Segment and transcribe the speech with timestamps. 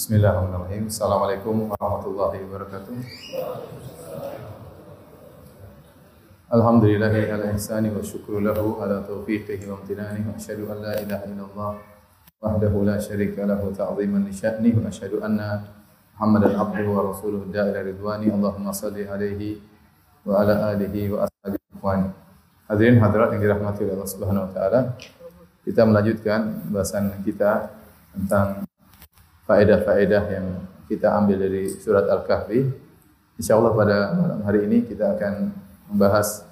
[0.00, 0.88] Bismillahirrahmanirrahim.
[0.88, 2.94] Assalamualaikum warahmatullahi wabarakatuh.
[6.56, 11.28] Alhamdulillahi ala ihsani wa syukru lahu ala taufiqihi wa amtinani wa asyhadu an la ilaha
[11.28, 11.72] illallah
[12.40, 15.68] wahdahu la syarika lahu ta'ziman li sya'ni wa asyhadu anna
[16.16, 19.60] Muhammadan abduhu wa rasuluhu da'ila ridwani Allahumma salli alaihi
[20.24, 22.08] wa ala alihi wa ashabihi ikhwani.
[22.72, 24.96] Hadirin hadirat yang dirahmati oleh Allah Subhanahu wa taala.
[25.60, 27.68] Kita melanjutkan bahasan kita
[28.16, 28.64] tentang
[29.50, 30.46] faedah-faedah yang
[30.86, 32.70] kita ambil dari surat Al-Kahfi.
[33.34, 35.50] InsyaAllah pada malam hari ini kita akan
[35.90, 36.46] membahas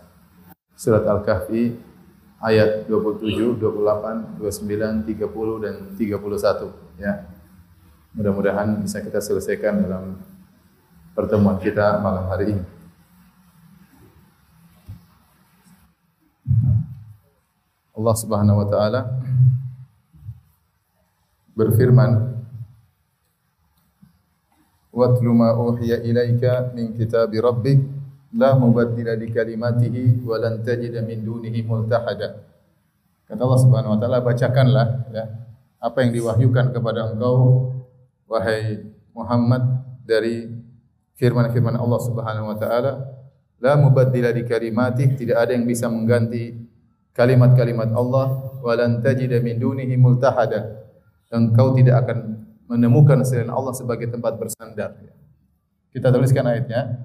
[0.74, 1.78] surat Al-Kahfi
[2.42, 6.98] ayat 27, 28, 29, 30 dan 31.
[6.98, 7.22] Ya.
[8.18, 10.18] Mudah-mudahan bisa kita selesaikan dalam
[11.14, 12.64] pertemuan kita malam hari ini.
[17.94, 19.00] Allah Subhanahu wa taala
[21.58, 22.38] berfirman
[24.92, 27.80] uhiya ilaika min kitab rabbik.
[28.28, 32.44] La mubaddila li kalimatihi wa lan tajida min dunihi multahada.
[33.24, 35.24] Kata Allah Subhanahu wa taala bacakanlah ya
[35.80, 37.72] apa yang diwahyukan kepada engkau
[38.28, 38.84] wahai
[39.16, 39.64] Muhammad
[40.04, 40.48] dari
[41.16, 42.92] firman-firman Allah Subhanahu wa taala.
[43.58, 46.52] La mubaddila li kalimatihi tidak ada yang bisa mengganti
[47.16, 48.44] kalimat-kalimat Allah.
[48.60, 50.84] Wa lan tajida min dunihi multahada.
[51.32, 52.37] Engkau tidak akan
[52.68, 54.92] menemukan selain Allah sebagai tempat bersandar.
[55.88, 57.00] Kita tuliskan ayatnya.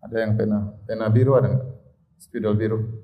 [0.00, 1.70] Ada yang pena pena biru ada enggak?
[2.18, 2.99] Spidol biru.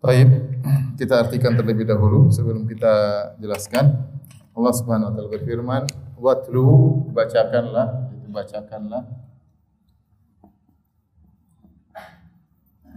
[0.00, 0.32] Baik,
[0.96, 2.88] kita artikan terlebih dahulu sebelum kita
[3.36, 4.00] jelaskan.
[4.56, 5.82] Allah Subhanahu wa taala berfirman,
[6.16, 9.04] "Watlu bacakanlah, itu bacakanlah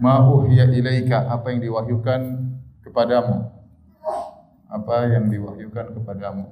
[0.00, 2.20] ma uhiya ilaika apa yang diwahyukan
[2.82, 3.52] kepadamu.
[4.72, 6.50] Apa yang diwahyukan kepadamu.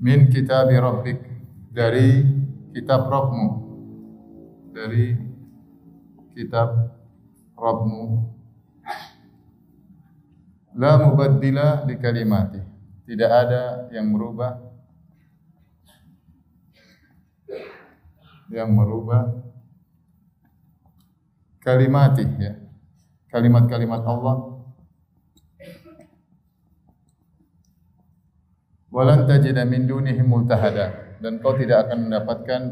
[0.00, 1.29] Min kitab rabbik
[1.70, 2.26] dari
[2.74, 3.48] kitab Rabbmu
[4.74, 5.14] dari
[6.34, 6.74] kitab
[7.54, 8.02] Rabbmu
[10.74, 12.60] la mubaddila li kalimati.
[13.06, 14.54] Tidak ada yang merubah.
[18.50, 19.22] Yang merubah
[21.62, 22.54] kalimati ya.
[23.30, 24.58] Kalimat-kalimat Allah.
[28.90, 29.86] Walan tajida min
[30.26, 32.62] multahada dan kau tidak akan mendapatkan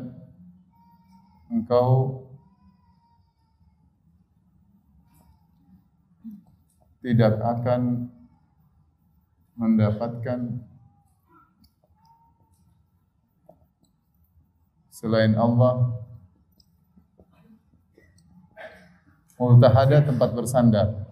[1.53, 2.25] engkau
[7.05, 8.13] tidak akan
[9.57, 10.61] mendapatkan
[14.93, 16.05] selain Allah.
[19.39, 21.08] Multahada tempat bersandar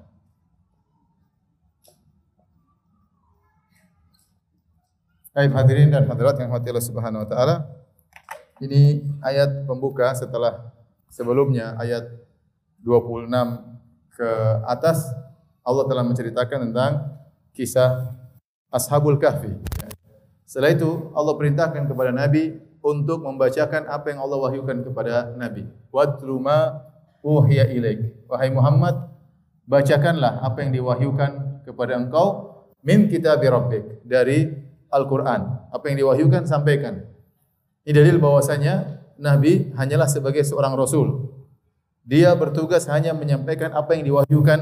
[5.36, 7.68] Baik hadirin dan hadirat yang hati Allah Subhanahu wa taala.
[8.56, 10.72] Ini ayat pembuka setelah
[11.12, 12.08] sebelumnya ayat
[12.80, 13.28] 26
[14.16, 14.30] ke
[14.64, 15.12] atas
[15.60, 17.20] Allah telah menceritakan tentang
[17.52, 18.16] kisah
[18.72, 19.52] Ashabul Kahfi.
[20.48, 25.68] Setelah itu Allah perintahkan kepada Nabi untuk membacakan apa yang Allah wahyukan kepada Nabi.
[25.92, 26.80] Wadlu ma
[27.20, 28.24] uhiya ilaik.
[28.24, 29.12] Wahai Muhammad,
[29.68, 34.64] bacakanlah apa yang diwahyukan kepada engkau min kitab rabbik dari
[34.96, 35.68] Al-Quran.
[35.68, 37.04] Apa yang diwahyukan, sampaikan.
[37.84, 41.32] Ini dalil bahwasanya Nabi hanyalah sebagai seorang Rasul.
[42.06, 44.58] Dia bertugas hanya menyampaikan apa yang diwahyukan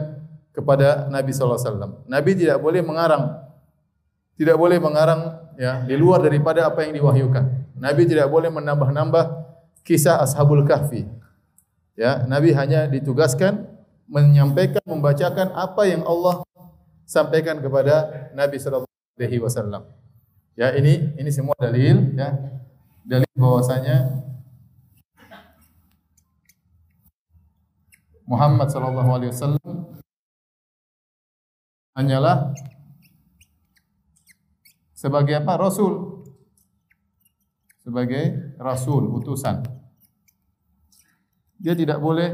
[0.55, 2.07] kepada Nabi SAW.
[2.11, 3.43] Nabi tidak boleh mengarang.
[4.35, 7.45] Tidak boleh mengarang ya di luar daripada apa yang diwahyukan.
[7.79, 9.25] Nabi tidak boleh menambah-nambah
[9.85, 11.07] kisah Ashabul Kahfi.
[11.95, 13.71] Ya, Nabi hanya ditugaskan
[14.11, 16.43] menyampaikan, membacakan apa yang Allah
[17.07, 18.91] sampaikan kepada Nabi sallallahu
[19.21, 19.87] alaihi wasallam.
[20.55, 22.31] Ya ini ini semua dalil ya
[23.03, 24.23] dalil bahwasanya
[28.23, 29.75] Muhammad sallallahu alaihi wasallam
[31.99, 32.55] hanyalah
[34.95, 36.23] sebagai apa rasul
[37.83, 39.61] sebagai rasul utusan.
[41.59, 42.31] Dia tidak boleh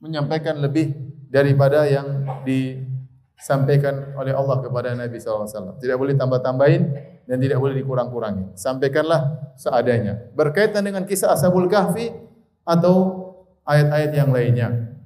[0.00, 0.96] menyampaikan lebih
[1.28, 5.78] daripada yang disampaikan oleh Allah kepada Nabi SAW.
[5.78, 8.58] Tidak boleh tambah-tambahin dan tidak boleh dikurang-kurangi.
[8.58, 10.18] Sampaikanlah seadanya.
[10.34, 12.10] Berkaitan dengan kisah Ashabul Kahfi
[12.66, 13.22] atau
[13.62, 14.98] ayat-ayat yang lainnya.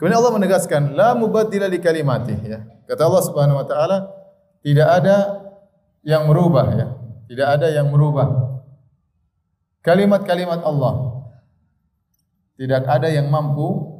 [0.00, 2.64] Kemudian Allah menegaskan la mubaddila li kalimatih ya.
[2.88, 4.08] Kata Allah Subhanahu wa taala
[4.64, 5.16] tidak ada
[6.00, 6.88] yang merubah ya.
[7.28, 8.56] Tidak ada yang merubah
[9.84, 11.20] kalimat-kalimat Allah.
[12.56, 13.92] Tidak ada yang mampu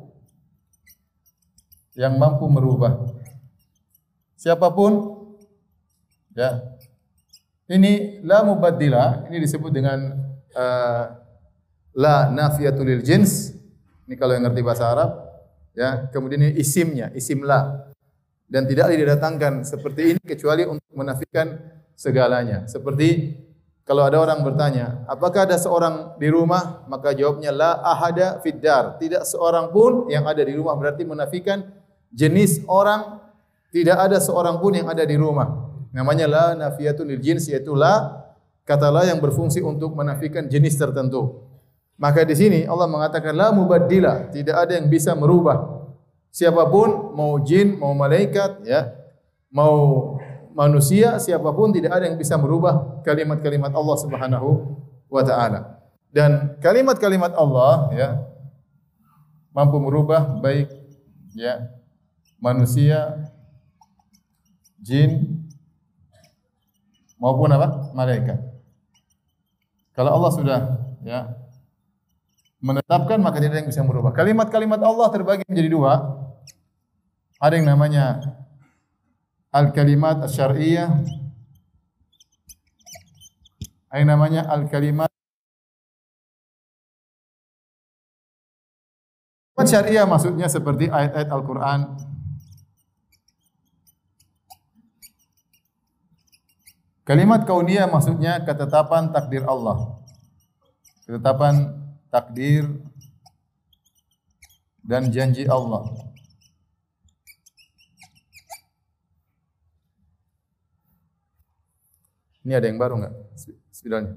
[2.00, 2.96] yang mampu merubah.
[4.40, 5.20] Siapapun
[6.32, 6.73] ya.
[7.64, 10.12] Ini la mubaddila, ini disebut dengan
[10.52, 11.04] uh,
[11.96, 13.56] la nafiyatul lil jins.
[14.04, 15.10] Ini kalau yang ngerti bahasa Arab,
[15.72, 16.12] ya.
[16.12, 17.88] Kemudian ini isimnya, isim la.
[18.44, 21.56] Dan tidak didatangkan seperti ini kecuali untuk menafikan
[21.96, 22.68] segalanya.
[22.68, 23.32] Seperti
[23.88, 26.84] kalau ada orang bertanya, apakah ada seorang di rumah?
[26.84, 29.00] Maka jawabnya la ahada fiddar.
[29.00, 31.64] Tidak seorang pun yang ada di rumah berarti menafikan
[32.12, 33.24] jenis orang
[33.72, 35.63] tidak ada seorang pun yang ada di rumah.
[35.94, 38.26] Namanya la nafiyatul lil jins yaitu la
[38.66, 41.46] kata la yang berfungsi untuk menafikan jenis tertentu.
[41.94, 45.86] Maka di sini Allah mengatakan la mubaddila, tidak ada yang bisa merubah.
[46.34, 48.90] Siapapun mau jin, mau malaikat ya,
[49.54, 50.18] mau
[50.50, 54.50] manusia siapapun tidak ada yang bisa merubah kalimat-kalimat Allah Subhanahu
[55.06, 55.78] wa taala.
[56.10, 58.08] Dan kalimat-kalimat Allah ya
[59.54, 60.70] mampu merubah baik
[61.38, 61.70] ya
[62.42, 63.30] manusia,
[64.82, 65.33] jin
[67.24, 67.88] maupun apa?
[67.96, 68.36] malaikat.
[69.96, 70.60] Kalau Allah sudah
[71.00, 71.32] ya
[72.60, 74.12] menetapkan maka tidak ada yang bisa merubah.
[74.12, 75.92] Kalimat-kalimat Allah terbagi menjadi dua.
[77.40, 78.20] Ada yang namanya
[79.48, 80.92] al-kalimat asy-syar'iyyah.
[83.88, 85.08] Ada yang namanya al-kalimat
[89.54, 91.80] Kalimat syariah maksudnya seperti ayat-ayat Al-Quran
[97.04, 100.00] Kalimat kauniyah maksudnya ketetapan takdir Allah.
[101.04, 101.76] Ketetapan
[102.08, 102.64] takdir
[104.80, 105.84] dan janji Allah.
[112.40, 113.14] Ini ada yang baru enggak?
[113.68, 114.16] Spidolnya.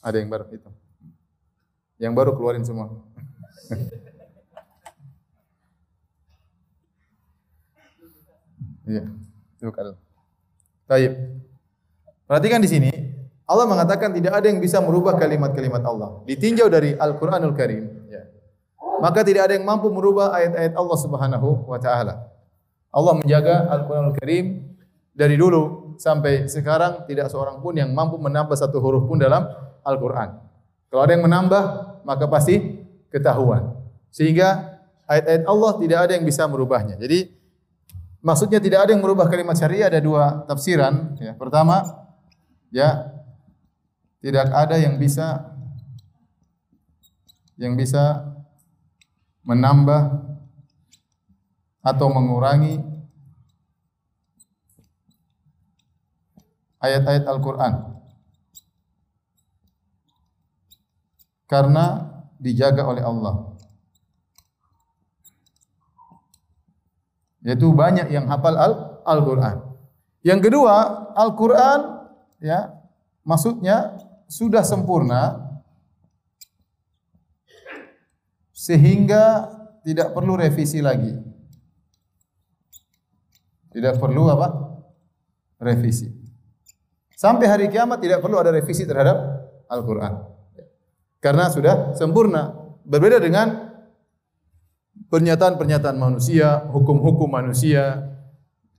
[0.00, 0.70] Ada yang baru itu.
[2.00, 2.88] Yang baru keluarin semua.
[8.88, 9.04] Iya.
[9.60, 10.00] Itu kalau.
[10.88, 11.12] Baik.
[12.28, 12.92] Perhatikan di sini,
[13.48, 16.20] Allah mengatakan tidak ada yang bisa merubah kalimat-kalimat Allah.
[16.28, 18.04] Ditinjau dari Al-Quranul Karim.
[18.12, 18.28] Ya.
[19.00, 22.28] Maka tidak ada yang mampu merubah ayat-ayat Allah Subhanahu wa taala.
[22.92, 24.60] Allah menjaga Al-Quranul Karim
[25.16, 29.48] dari dulu sampai sekarang tidak seorang pun yang mampu menambah satu huruf pun dalam
[29.80, 30.28] Al-Quran.
[30.92, 31.62] Kalau ada yang menambah,
[32.04, 33.72] maka pasti ketahuan.
[34.12, 34.76] Sehingga
[35.08, 37.00] ayat-ayat Allah tidak ada yang bisa merubahnya.
[37.00, 37.32] Jadi
[38.20, 41.16] maksudnya tidak ada yang merubah kalimat syariah ada dua tafsiran.
[41.16, 41.32] Ya.
[41.32, 42.07] Pertama,
[42.68, 43.08] ya
[44.18, 45.54] tidak ada yang bisa
[47.58, 48.34] yang bisa
[49.42, 50.28] menambah
[51.82, 52.78] atau mengurangi
[56.78, 57.98] ayat-ayat Al-Quran
[61.48, 63.56] karena dijaga oleh Allah.
[67.42, 68.54] Yaitu banyak yang hafal
[69.08, 69.64] Al-Quran.
[70.20, 70.74] Yang kedua,
[71.16, 71.97] Al-Quran
[72.38, 72.72] ya
[73.26, 73.98] maksudnya
[74.30, 75.48] sudah sempurna
[78.52, 79.54] sehingga
[79.86, 81.14] tidak perlu revisi lagi.
[83.72, 84.48] Tidak perlu apa?
[85.62, 86.10] Revisi.
[87.14, 89.16] Sampai hari kiamat tidak perlu ada revisi terhadap
[89.70, 90.26] Al-Qur'an.
[91.22, 92.54] Karena sudah sempurna.
[92.82, 93.74] Berbeda dengan
[95.08, 98.12] pernyataan-pernyataan manusia, hukum-hukum manusia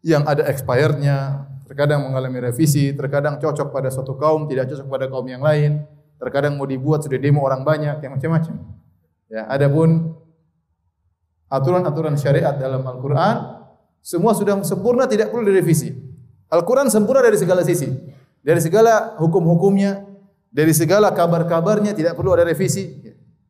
[0.04, 5.30] yang ada expirednya, terkadang mengalami revisi, terkadang cocok pada suatu kaum, tidak cocok pada kaum
[5.30, 5.86] yang lain,
[6.18, 8.58] terkadang mau dibuat sudah demo orang banyak, yang macam-macam.
[9.30, 10.18] Ya, adapun
[11.46, 13.62] aturan-aturan syariat dalam Al-Quran,
[14.02, 15.94] semua sudah sempurna, tidak perlu direvisi.
[16.50, 17.86] Al-Quran sempurna dari segala sisi.
[18.42, 20.02] Dari segala hukum-hukumnya,
[20.50, 22.98] dari segala kabar-kabarnya, tidak perlu ada revisi.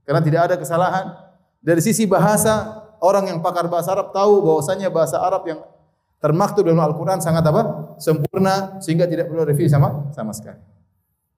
[0.03, 1.15] Karena tidak ada kesalahan.
[1.63, 5.63] Dari sisi bahasa, orang yang pakar bahasa Arab tahu bahwasanya bahasa Arab yang
[6.19, 7.95] termaktub dalam Al-Quran sangat apa?
[7.99, 10.59] Sempurna sehingga tidak perlu revisi sama sama sekali.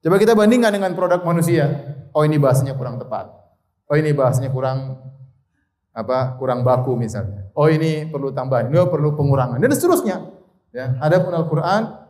[0.01, 1.69] Coba kita bandingkan dengan produk manusia.
[2.11, 3.29] Oh ini bahasanya kurang tepat.
[3.85, 4.97] Oh ini bahasanya kurang
[5.93, 6.35] apa?
[6.41, 7.53] Kurang baku misalnya.
[7.53, 8.73] Oh ini perlu tambahan.
[8.73, 10.17] Ini perlu pengurangan dan seterusnya.
[10.71, 12.01] Ya, adapun Al-Quran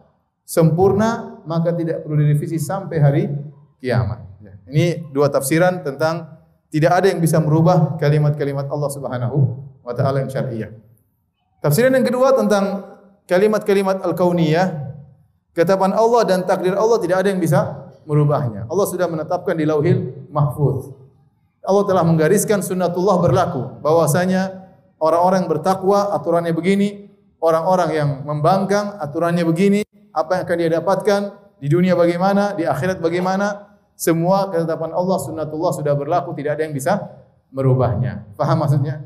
[0.46, 3.24] sempurna maka tidak perlu direvisi sampai hari
[3.82, 4.22] kiamat.
[4.40, 4.54] Ya.
[4.70, 6.30] Ini dua tafsiran tentang
[6.72, 9.38] tidak ada yang bisa merubah kalimat-kalimat Allah Subhanahu
[9.84, 10.72] wa taala yang syar'iyyah.
[11.62, 12.98] Tafsiran yang kedua tentang
[13.30, 14.98] kalimat-kalimat al-kauniyah,
[15.54, 18.66] ketetapan Allah dan takdir Allah tidak ada yang bisa merubahnya.
[18.66, 20.90] Allah sudah menetapkan di Lauhil Mahfuz.
[21.62, 29.46] Allah telah menggariskan sunnatullah berlaku bahwasanya orang-orang yang bertakwa aturannya begini, orang-orang yang membangkang aturannya
[29.46, 31.22] begini, apa yang akan dia dapatkan
[31.62, 36.74] di dunia bagaimana, di akhirat bagaimana, semua ketetapan Allah sunnatullah sudah berlaku, tidak ada yang
[36.74, 37.22] bisa
[37.54, 38.26] merubahnya.
[38.34, 39.06] Faham maksudnya?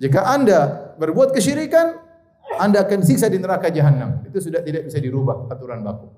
[0.00, 2.00] Jika Anda berbuat kesyirikan,
[2.60, 4.22] Anda akan siksa di neraka jahanam.
[4.26, 6.10] Itu sudah tidak bisa dirubah aturan baku.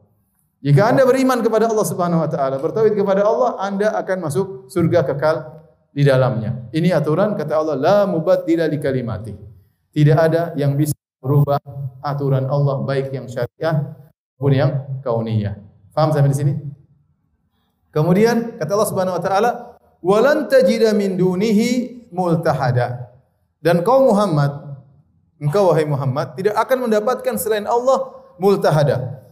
[0.64, 5.06] Jika Anda beriman kepada Allah Subhanahu wa taala, bertauhid kepada Allah, Anda akan masuk surga
[5.06, 5.36] kekal
[5.94, 6.68] di dalamnya.
[6.72, 9.32] Ini aturan kata Allah la mubaddila li kalimati.
[9.94, 11.56] Tidak ada yang bisa merubah
[12.04, 13.96] aturan Allah baik yang syariah
[14.36, 15.56] maupun yang kauniyah.
[15.96, 16.52] Faham sampai di sini?
[17.94, 19.50] Kemudian kata Allah Subhanahu wa taala,
[20.04, 23.08] "Walan tajida min dunihi multahada."
[23.64, 24.65] Dan kau Muhammad,
[25.36, 29.24] engkau wahai Muhammad tidak akan mendapatkan selain Allah multahada.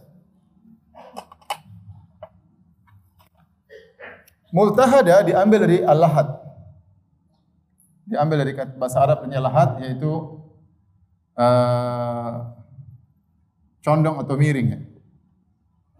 [4.55, 6.31] Multahada diambil dari al-lahad.
[8.07, 10.39] Diambil dari bahasa Arab punya lahad yaitu
[11.35, 12.55] uh,
[13.83, 14.79] condong atau miring ya.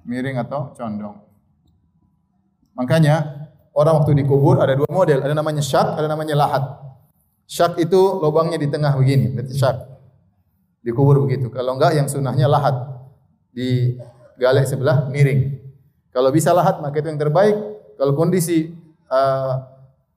[0.05, 1.19] Miring atau condong.
[2.77, 6.63] Makanya orang waktu dikubur ada dua model, ada namanya syak, ada namanya lahat.
[7.45, 9.94] Syak itu lubangnya di tengah begini, berarti syak.
[10.85, 11.49] Dikubur begitu.
[11.49, 12.77] Kalau enggak yang sunnahnya lahat.
[13.49, 13.97] Di
[14.37, 15.57] galek sebelah miring.
[16.13, 17.57] Kalau bisa lahat maka itu yang terbaik.
[17.97, 18.69] Kalau kondisi
[19.09, 19.65] uh,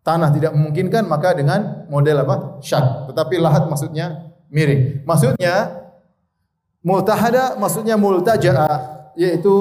[0.04, 2.60] tanah tidak memungkinkan maka dengan model apa?
[2.60, 3.08] Syak.
[3.08, 5.08] Tetapi lahat maksudnya miring.
[5.08, 5.72] Maksudnya
[6.84, 9.54] multahada maksudnya multaja'a yaitu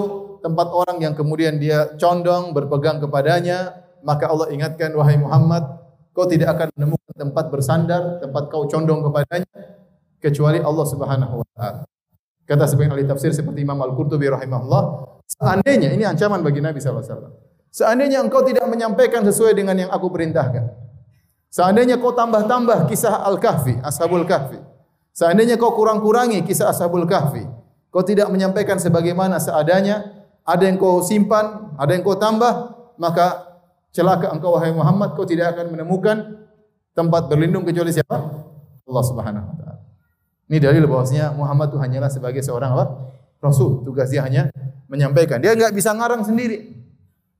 [0.43, 3.73] tempat orang yang kemudian dia condong berpegang kepadanya,
[4.05, 5.65] maka Allah ingatkan wahai Muhammad,
[6.13, 9.76] kau tidak akan menemukan tempat bersandar, tempat kau condong kepadanya
[10.21, 11.81] kecuali Allah Subhanahu wa taala.
[12.47, 14.83] Kata sebagian ahli tafsir seperti Imam Al-Qurtubi rahimahullah,
[15.27, 17.33] seandainya ini ancaman bagi Nabi sallallahu alaihi wasallam.
[17.67, 20.63] Seandainya engkau tidak menyampaikan sesuai dengan yang aku perintahkan.
[21.51, 24.59] Seandainya kau tambah-tambah kisah Al-Kahfi, Ashabul Kahfi.
[25.11, 27.43] Seandainya kau kurang-kurangi kisah Ashabul Kahfi.
[27.91, 33.59] Kau tidak menyampaikan sebagaimana seadanya, ada yang kau simpan, ada yang kau tambah, maka
[33.91, 36.47] celaka engkau wahai Muhammad, kau tidak akan menemukan
[36.95, 38.15] tempat berlindung kecuali siapa?
[38.87, 39.76] Allah Subhanahu wa taala.
[40.47, 42.85] Ini dalil bahwasanya Muhammad itu hanyalah sebagai seorang apa?
[43.43, 43.83] Rasul.
[43.83, 44.47] Tugas dia hanya
[44.87, 45.43] menyampaikan.
[45.43, 46.73] Dia enggak bisa ngarang sendiri.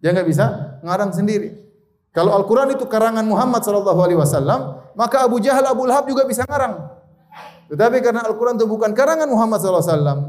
[0.04, 0.46] Dia enggak bisa
[0.84, 1.56] ngarang sendiri.
[2.12, 6.44] Kalau Al-Quran itu karangan Muhammad sallallahu alaihi wasallam, maka Abu Jahal, Abu Lahab juga bisa
[6.44, 6.98] ngarang.
[7.70, 10.20] Tetapi karena Al-Quran itu bukan karangan Muhammad sallallahu alaihi wasallam,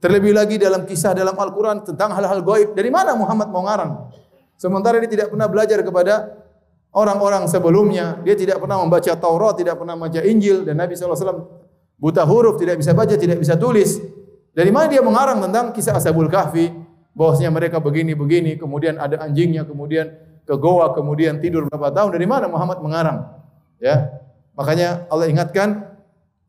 [0.00, 2.72] Terlebih lagi dalam kisah dalam Al-Quran tentang hal-hal gaib.
[2.72, 4.08] Dari mana Muhammad mau ngarang?
[4.56, 6.40] Sementara dia tidak pernah belajar kepada
[6.96, 8.16] orang-orang sebelumnya.
[8.24, 10.64] Dia tidak pernah membaca Taurat, tidak pernah membaca Injil.
[10.64, 11.59] Dan Nabi SAW
[12.00, 14.00] buta huruf, tidak bisa baca, tidak bisa tulis.
[14.56, 16.72] Dari mana dia mengarang tentang kisah Ashabul Kahfi?
[17.14, 20.10] Bahwasanya mereka begini-begini, kemudian ada anjingnya, kemudian
[20.42, 22.16] ke goa, kemudian tidur berapa tahun.
[22.16, 23.18] Dari mana Muhammad mengarang?
[23.78, 24.20] Ya,
[24.60, 25.88] Makanya Allah ingatkan,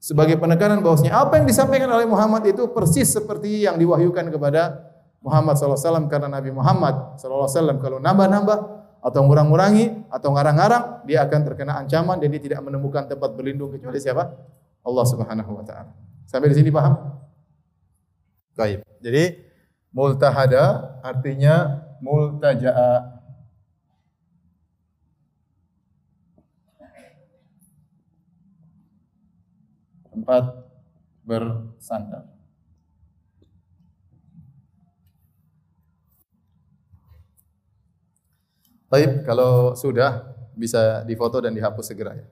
[0.01, 4.91] sebagai penekanan bahwasanya apa yang disampaikan oleh Muhammad itu persis seperti yang diwahyukan kepada
[5.21, 8.59] Muhammad SAW karena Nabi Muhammad SAW kalau nambah-nambah
[8.99, 14.01] atau ngurang-ngurangi atau ngarang-ngarang dia akan terkena ancaman dan dia tidak menemukan tempat berlindung kecuali
[14.01, 14.33] siapa?
[14.81, 15.93] Allah Subhanahu wa taala.
[16.25, 16.97] Sampai di sini paham?
[18.57, 18.81] Baik.
[19.01, 19.23] Jadi
[19.91, 23.21] multahada artinya multaja'a
[30.11, 30.43] tempat
[31.23, 32.27] bersandar.
[38.91, 42.27] Baik, kalau sudah bisa difoto dan dihapus segera ya.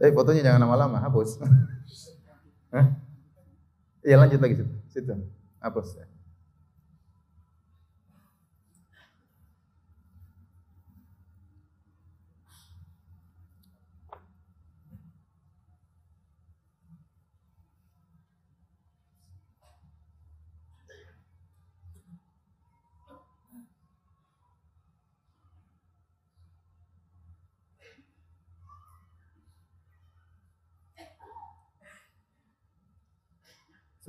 [0.00, 1.36] Tapi fotonya jangan lama-lama, hapus.
[4.00, 4.72] Iya lanjut lagi situ.
[4.88, 5.12] Situ.
[5.60, 6.00] Hapus.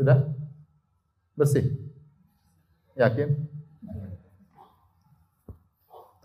[0.02, 0.34] Sudah?
[1.38, 1.78] Bersih?
[2.98, 3.38] Yakin?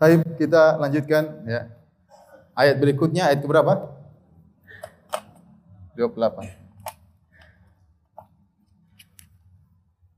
[0.01, 1.69] Baik, kita lanjutkan ya.
[2.57, 3.93] Ayat berikutnya ayat berapa?
[5.93, 6.57] 28.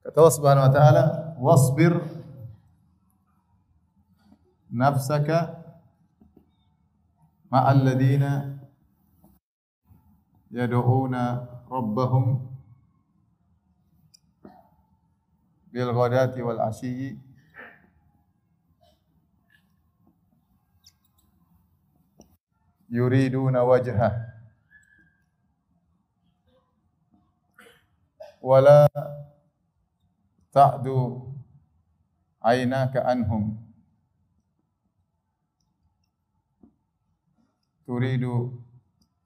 [0.07, 1.03] Kata Allah Subhanahu wa taala,
[1.35, 1.99] "Wasbir
[4.71, 5.59] nafsaka
[7.51, 8.55] ma'al ladina
[10.47, 12.48] yad'una rabbahum
[15.71, 17.19] bil ghadati wal ashiyyi
[22.89, 24.13] yuriduna wajhah
[28.41, 28.89] wala
[30.49, 30.97] ta'du
[32.41, 33.57] aynaka anhum
[37.85, 38.63] turidu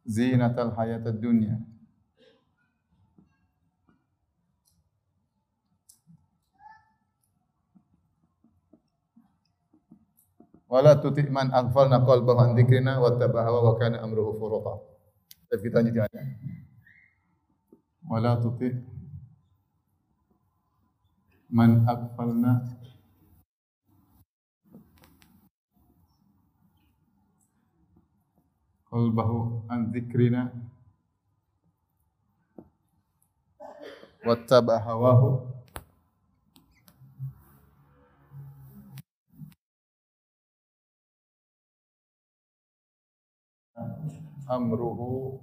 [0.06, 0.76] zinatal
[10.74, 14.82] wala tuti man aghfalna qalbahu an dzikrina wa tabahawa wa kana amruhu furata.
[15.46, 16.26] Tapi kita lanjutkan ya.
[18.10, 18.74] Wala tuti
[21.54, 22.66] man aghfalna
[28.90, 30.50] qalbahu an dzikrina
[34.26, 35.53] wa tabahawa
[44.56, 45.42] amruhu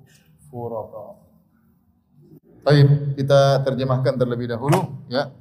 [0.50, 1.20] furata.
[2.60, 5.32] Baik, kita terjemahkan terlebih dahulu ya.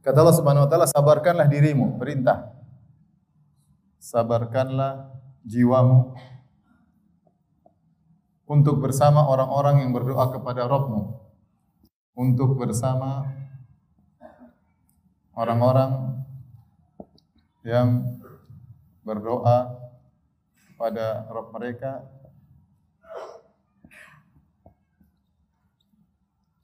[0.00, 2.52] Kata Allah Subhanahu wa taala, sabarkanlah dirimu, perintah.
[4.00, 5.12] Sabarkanlah
[5.44, 6.16] jiwamu
[8.48, 11.20] untuk bersama orang-orang yang berdoa kepada Rabbmu.
[12.16, 13.24] Untuk bersama
[15.32, 16.20] orang-orang
[17.64, 18.04] yang
[19.00, 19.79] berdoa
[20.80, 22.00] pada Rabb mereka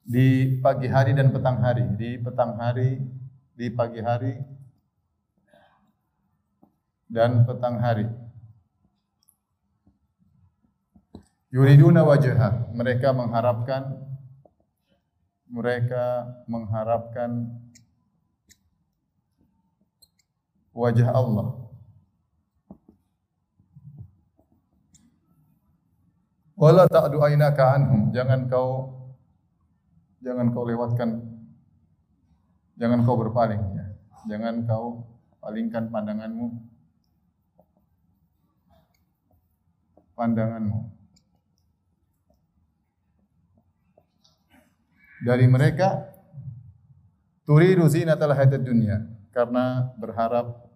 [0.01, 2.97] di pagi hari dan petang hari, di petang hari,
[3.53, 4.33] di pagi hari
[7.05, 8.09] dan petang hari.
[11.53, 14.01] Yuriduna wajah, mereka mengharapkan
[15.45, 17.53] mereka mengharapkan
[20.73, 21.66] wajah Allah.
[26.57, 28.09] Wala ta'du aynaka anhum.
[28.09, 28.97] Jangan kau
[30.25, 31.21] jangan kau lewatkan
[32.81, 33.85] jangan kau berpaling ya.
[34.25, 35.05] Jangan kau
[35.37, 36.49] palingkan pandanganmu
[40.17, 40.81] pandanganmu
[45.21, 46.09] dari mereka
[47.45, 50.67] turidu zinatal hayatid dunya karena berharap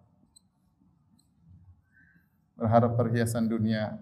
[2.54, 3.98] berharap perhiasan dunia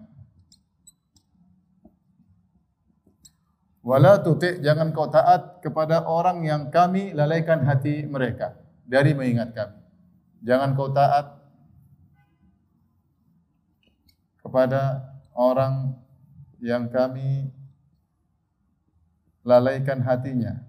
[3.81, 8.53] Wala tuti jangan kau taat kepada orang yang kami lalaikan hati mereka
[8.85, 9.81] dari mengingat kami.
[10.45, 11.41] Jangan kau taat
[14.45, 15.01] kepada
[15.33, 15.97] orang
[16.61, 17.49] yang kami
[19.41, 20.61] lalaikan hatinya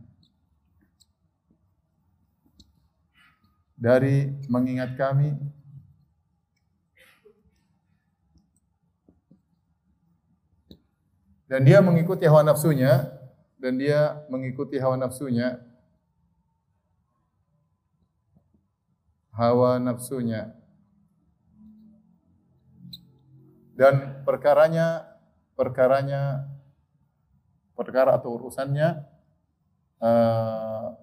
[3.77, 5.37] dari mengingat kami
[11.53, 13.13] dan dia mengikuti hawa nafsunya
[13.61, 15.61] dan dia mengikuti hawa nafsunya
[19.37, 20.57] hawa nafsunya
[23.77, 25.05] dan perkaranya
[25.53, 26.49] perkaranya
[27.77, 29.05] perkara atau urusannya
[30.01, 30.97] uh,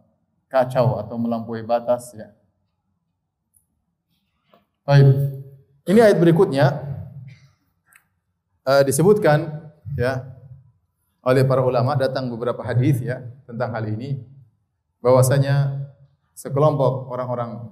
[0.50, 2.34] kacau atau melampaui batas ya.
[4.82, 5.06] Baik.
[5.86, 6.66] Ini ayat berikutnya
[8.66, 10.38] uh, disebutkan ya
[11.19, 14.23] oleh para ulama datang beberapa hadis ya tentang hal ini.
[14.99, 15.88] Bahwasanya
[16.36, 17.71] sekelompok orang-orang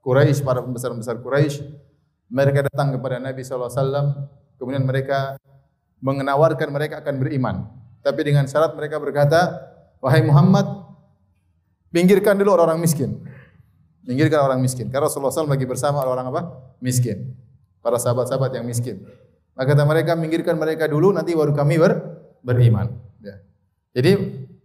[0.00, 1.64] Quraisy para pembesar-pembesar Quraisy
[2.32, 4.06] mereka datang kepada Nabi sallallahu alaihi wasallam
[4.56, 5.36] kemudian mereka
[6.00, 7.56] mengenawarkan mereka akan beriman.
[8.04, 9.50] Tapi dengan syarat mereka berkata
[9.98, 10.86] wahai Muhammad
[11.90, 13.18] pinggirkan dulu orang-orang miskin.
[14.06, 14.86] Pinggirkan orang miskin.
[14.86, 16.42] Karena Rasulullah SAW bagi bersama orang apa?
[16.78, 17.34] Miskin.
[17.82, 19.02] Para sahabat-sahabat yang miskin.
[19.58, 21.92] Maka kata mereka pinggirkan mereka dulu nanti baru kami ber
[22.46, 22.94] beriman.
[23.18, 23.42] Ya.
[23.98, 24.12] Jadi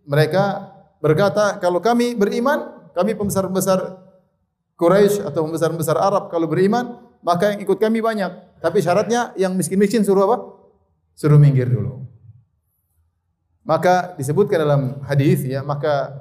[0.06, 0.70] mereka
[1.02, 3.98] berkata kalau kami beriman, kami pembesar-pembesar
[4.78, 8.62] Quraisy atau pembesar-pembesar Arab kalau beriman, maka yang ikut kami banyak.
[8.62, 10.38] Tapi syaratnya yang miskin-miskin suruh apa?
[11.18, 12.06] Suruh minggir dulu.
[13.66, 16.18] Maka disebutkan dalam hadis ya, maka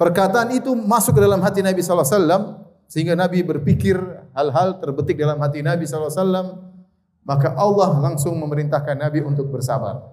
[0.00, 2.42] perkataan itu masuk ke dalam hati Nabi sallallahu alaihi wasallam
[2.88, 4.00] sehingga Nabi berpikir
[4.32, 6.46] hal-hal terbetik dalam hati Nabi sallallahu alaihi wasallam
[7.24, 10.04] maka Allah langsung memerintahkan Nabi untuk bersabar.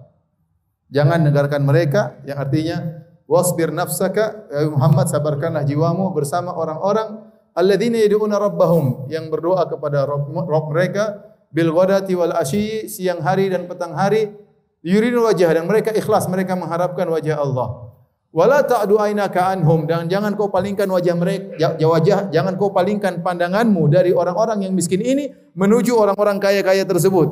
[0.92, 8.36] Jangan dengarkan mereka yang artinya wasbir nafsaka ya Muhammad sabarkanlah jiwamu bersama orang-orang alladzina yad'una
[8.36, 14.36] rabbahum yang berdoa kepada Rabb mereka bil ghadati wal asyi siang hari dan petang hari
[14.84, 17.81] yuridu wajah dan mereka ikhlas mereka mengharapkan wajah Allah.
[18.32, 21.52] Wala ta'du ainaka anhum dan jangan kau palingkan wajah mereka
[21.84, 27.28] wajah jangan kau palingkan pandanganmu dari orang-orang yang miskin ini menuju orang-orang kaya-kaya tersebut.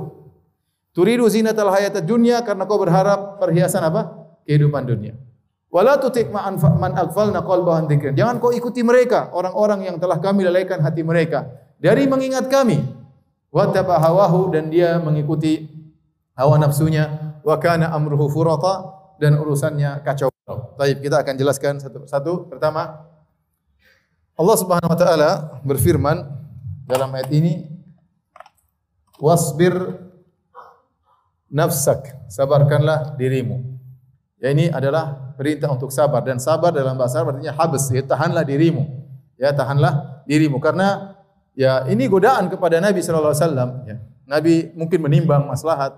[0.93, 4.13] Turidu zinatal hayatad dunya karena kau berharap perhiasan apa?
[4.45, 5.17] Kehidupan dunia.
[5.71, 8.13] Wala tutik man man aghfalna qalbahan dzikrin.
[8.19, 11.47] Jangan kau ikuti mereka, orang-orang yang telah kami lalaikan hati mereka
[11.79, 12.83] dari mengingat kami.
[13.49, 15.71] Wa tabahawahu dan dia mengikuti
[16.35, 18.85] hawa nafsunya wa kana amruhu furata
[19.23, 20.30] dan urusannya kacau.
[20.79, 22.33] Baik, kita akan jelaskan satu persatu.
[22.51, 23.07] Pertama,
[24.35, 25.31] Allah Subhanahu wa taala
[25.63, 26.25] berfirman
[26.89, 27.69] dalam ayat ini,
[29.21, 29.75] "Wasbir
[31.53, 33.81] nafsak." Sabarkanlah dirimu.
[34.41, 38.41] Ya ini adalah perintah untuk sabar dan sabar dalam bahasa Arab artinya habs, ya tahanlah
[38.41, 38.89] dirimu.
[39.41, 41.17] Ya, tahanlah dirimu karena
[41.57, 43.97] ya ini godaan kepada Nabi sallallahu alaihi wasallam ya.
[44.29, 45.97] Nabi mungkin menimbang maslahat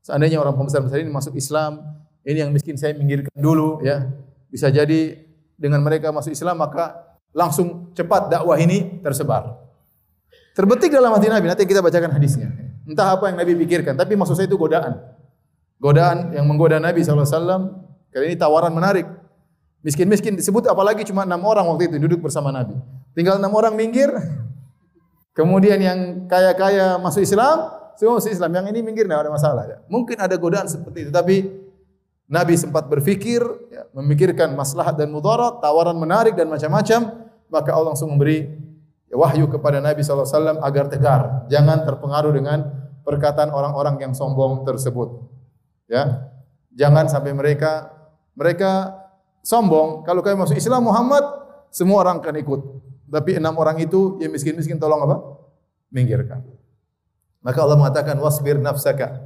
[0.00, 1.84] seandainya orang pembesar-besar ini masuk Islam,
[2.26, 4.08] ini yang miskin saya minggirkan dulu ya.
[4.48, 5.28] Bisa jadi
[5.58, 9.68] dengan mereka masuk Islam maka langsung cepat dakwah ini tersebar.
[10.58, 12.50] Terbetik dalam hati Nabi, nanti kita bacakan hadisnya.
[12.82, 14.98] Entah apa yang Nabi pikirkan, tapi maksud saya itu godaan.
[15.78, 17.22] Godaan yang menggoda Nabi SAW,
[18.10, 19.06] kali ini tawaran menarik.
[19.86, 22.74] Miskin-miskin disebut apalagi cuma enam orang waktu itu duduk bersama Nabi.
[23.14, 24.10] Tinggal enam orang minggir,
[25.38, 28.50] kemudian yang kaya-kaya masuk Islam, semua masuk Islam.
[28.50, 29.62] Yang ini minggir tidak ada masalah.
[29.86, 31.46] Mungkin ada godaan seperti itu, tapi
[32.28, 33.40] Nabi sempat berfikir,
[33.72, 38.52] ya, memikirkan maslahat dan mudarat, tawaran menarik dan macam-macam, maka Allah langsung memberi
[39.08, 42.68] wahyu kepada Nabi SAW agar tegar, jangan terpengaruh dengan
[43.00, 45.24] perkataan orang-orang yang sombong tersebut.
[45.88, 46.28] Ya,
[46.76, 47.88] jangan sampai mereka
[48.36, 48.92] mereka
[49.40, 50.04] sombong.
[50.04, 51.24] Kalau kami masuk Islam Muhammad,
[51.72, 52.60] semua orang akan ikut.
[53.08, 55.16] Tapi enam orang itu yang miskin-miskin tolong apa?
[55.88, 56.44] Minggirkan.
[57.40, 59.16] Maka Allah mengatakan wasbir nafsaka.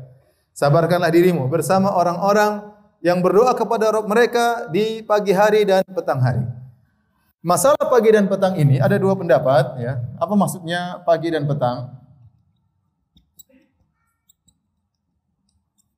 [0.55, 2.72] Sabarkanlah dirimu bersama orang-orang
[3.03, 6.47] yang berdoa kepada Rabb mereka di pagi hari dan petang hari.
[7.43, 9.99] Masalah pagi dan petang ini ada dua pendapat ya.
[10.23, 11.91] Apa maksudnya pagi dan petang?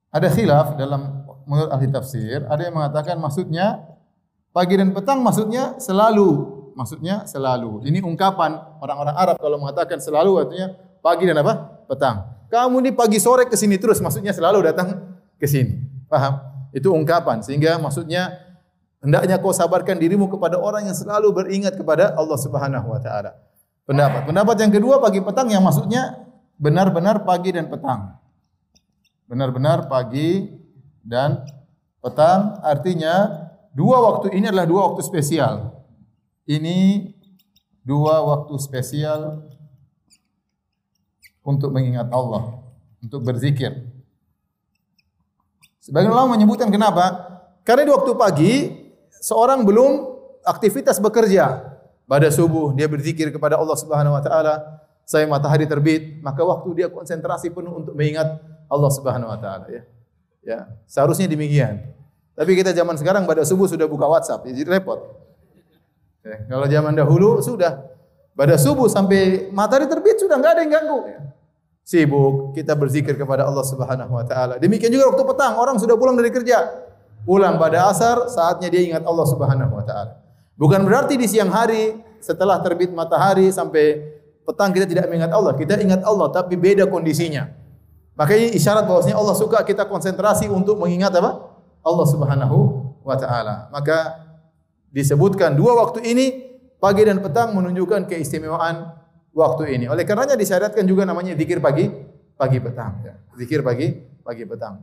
[0.09, 3.85] Ada khilaf dalam menurut ahli tafsir, ada yang mengatakan maksudnya
[4.57, 6.57] pagi dan petang maksudnya selalu.
[6.75, 7.87] Maksudnya selalu.
[7.87, 11.85] Ini ungkapan orang-orang Arab kalau mengatakan selalu artinya pagi dan apa?
[11.87, 12.25] Petang.
[12.49, 15.77] Kamu ini pagi sore ke sini terus maksudnya selalu datang ke sini.
[16.09, 16.54] Paham?
[16.75, 18.35] Itu ungkapan sehingga maksudnya
[18.99, 23.39] hendaknya kau sabarkan dirimu kepada orang yang selalu beringat kepada Allah Subhanahu wa taala.
[23.87, 24.27] Pendapat.
[24.27, 26.27] Pendapat yang kedua pagi petang yang maksudnya
[26.59, 28.19] benar-benar pagi dan petang.
[29.31, 30.51] Benar-benar pagi
[31.07, 31.47] dan
[32.03, 35.79] petang artinya dua waktu ini adalah dua waktu spesial.
[36.45, 37.09] Ini
[37.87, 39.47] dua waktu spesial
[41.45, 42.65] untuk mengingat Allah,
[43.05, 43.94] untuk berzikir.
[45.85, 47.13] Sebagian ulama menyebutkan kenapa?
[47.61, 48.53] Karena di waktu pagi
[49.21, 51.77] seorang belum aktivitas bekerja.
[52.09, 54.81] Pada subuh dia berzikir kepada Allah Subhanahu wa taala.
[55.05, 58.41] Saya matahari terbit, maka waktu dia konsentrasi penuh untuk mengingat
[58.73, 59.83] Allah Subhanahu wa taala ya.
[60.41, 61.93] Ya, seharusnya demikian.
[62.33, 65.01] Tapi kita zaman sekarang pada subuh sudah buka WhatsApp, jadi repot.
[66.25, 67.85] Ya, kalau zaman dahulu sudah
[68.33, 71.01] pada subuh sampai matahari terbit sudah enggak ada yang ganggu.
[71.13, 71.21] Ya
[71.85, 74.57] sibuk kita berzikir kepada Allah Subhanahu wa taala.
[74.57, 76.89] Demikian juga waktu petang orang sudah pulang dari kerja.
[77.29, 80.17] Pulang pada asar saatnya dia ingat Allah Subhanahu wa taala.
[80.57, 84.01] Bukan berarti di siang hari setelah terbit matahari sampai
[84.49, 85.53] petang kita tidak mengingat Allah.
[85.53, 87.53] Kita ingat Allah tapi beda kondisinya.
[88.17, 91.53] Makanya isyarat bahwasanya Allah suka kita konsentrasi untuk mengingat apa?
[91.85, 92.59] Allah Subhanahu
[93.05, 93.69] wa taala.
[93.69, 94.25] Maka
[94.89, 96.27] disebutkan dua waktu ini
[96.81, 99.04] pagi dan petang menunjukkan keistimewaan
[99.35, 99.91] waktu ini.
[99.91, 101.91] Oleh karenanya disyariatkan juga namanya zikir pagi,
[102.39, 103.03] pagi petang.
[103.03, 103.15] Ya.
[103.35, 103.93] Zikir pagi,
[104.23, 104.81] pagi petang.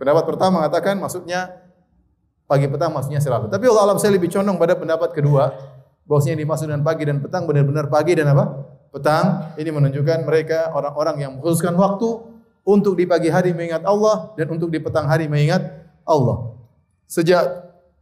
[0.00, 1.52] Pendapat pertama mengatakan maksudnya
[2.48, 3.52] pagi petang maksudnya selalu.
[3.52, 5.52] Tapi Allah alam saya lebih condong pada pendapat kedua,
[6.08, 8.44] bahwasanya dimaksud dengan pagi dan petang benar-benar pagi dan apa?
[8.90, 9.54] Petang.
[9.54, 12.32] Ini menunjukkan mereka orang-orang yang mengkhususkan waktu
[12.66, 15.62] untuk di pagi hari mengingat Allah dan untuk di petang hari mengingat
[16.02, 16.56] Allah.
[17.06, 17.44] Sejak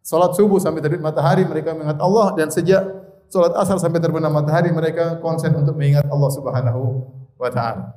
[0.01, 2.83] salat subuh sampai terbit matahari mereka mengingat Allah dan sejak
[3.31, 6.83] Salat asar sampai terbenam matahari mereka konsen untuk mengingat Allah Subhanahu
[7.39, 7.95] wa taala.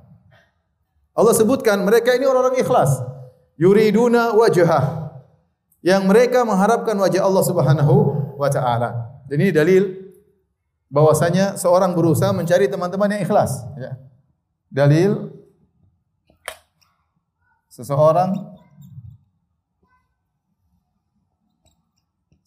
[1.17, 3.01] Allah sebutkan mereka ini orang-orang ikhlas.
[3.57, 5.01] Yuriduna wajhah.
[5.83, 7.95] yang mereka mengharapkan wajah Allah Subhanahu
[8.39, 9.19] wa taala.
[9.27, 9.83] Dan ini dalil
[10.87, 13.99] bahwasanya seorang berusaha mencari teman-teman yang ikhlas, ya.
[14.71, 15.27] Dalil
[17.67, 18.31] seseorang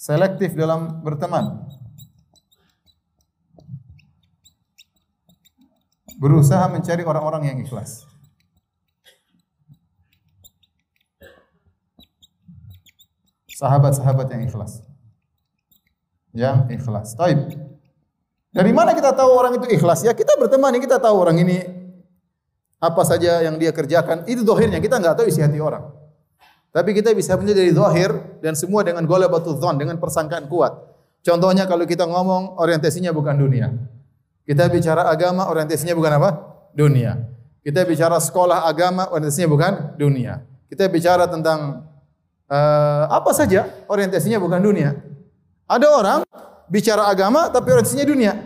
[0.01, 1.67] selektif dalam berteman.
[6.17, 8.09] Berusaha mencari orang-orang yang ikhlas.
[13.57, 14.85] Sahabat-sahabat yang ikhlas.
[16.37, 17.17] Yang ikhlas.
[17.17, 17.57] Taib.
[18.53, 20.05] Dari mana kita tahu orang itu ikhlas?
[20.05, 21.65] Ya kita berteman, kita tahu orang ini
[22.81, 24.25] apa saja yang dia kerjakan.
[24.25, 25.89] Itu dohirnya, kita enggak tahu isi hati orang.
[26.73, 28.13] Tapi kita bisa menjadi dari zahir
[28.45, 30.77] dan semua dengan batu dhon, dengan persangkaan kuat.
[31.25, 33.73] Contohnya kalau kita ngomong orientasinya bukan dunia.
[34.47, 36.31] Kita bicara agama orientasinya bukan apa?
[36.71, 37.19] Dunia.
[37.67, 40.47] Kita bicara sekolah agama orientasinya bukan dunia.
[40.71, 41.83] Kita bicara tentang
[42.47, 44.95] uh, apa saja orientasinya bukan dunia.
[45.67, 46.19] Ada orang
[46.71, 48.39] bicara agama tapi orientasinya dunia.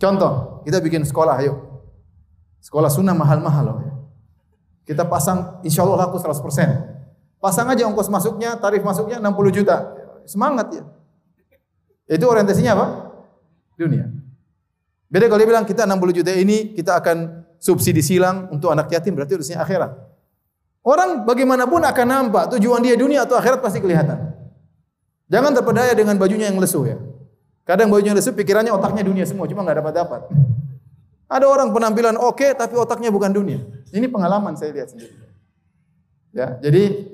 [0.00, 1.84] Contoh, kita bikin sekolah ayo.
[2.64, 3.78] Sekolah sunnah mahal-mahal loh.
[4.88, 6.40] Kita pasang insya Allah laku 100%.
[7.36, 9.76] Pasang aja ongkos masuknya, tarif masuknya 60 juta.
[10.24, 10.84] Semangat ya.
[12.08, 12.86] Itu orientasinya apa?
[13.76, 14.19] Dunia.
[15.10, 19.18] Beda kalau dia bilang kita 60 juta ini kita akan subsidi silang untuk anak yatim
[19.18, 19.90] berarti urusannya akhirat.
[20.80, 24.32] Orang bagaimanapun akan nampak tujuan dia dunia atau akhirat pasti kelihatan.
[25.26, 26.96] Jangan terpedaya dengan bajunya yang lesu ya.
[27.66, 30.20] Kadang bajunya lesu pikirannya otaknya dunia semua cuma enggak dapat dapat.
[31.34, 33.60] Ada orang penampilan oke okay, tapi otaknya bukan dunia.
[33.90, 35.14] Ini pengalaman saya lihat sendiri.
[36.30, 37.10] Ya, jadi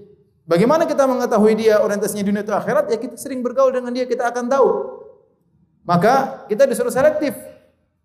[0.47, 2.87] Bagaimana kita mengetahui dia orientasinya dunia atau akhirat?
[2.87, 4.69] Ya kita sering bergaul dengan dia, kita akan tahu.
[5.83, 7.35] Maka kita disuruh selektif.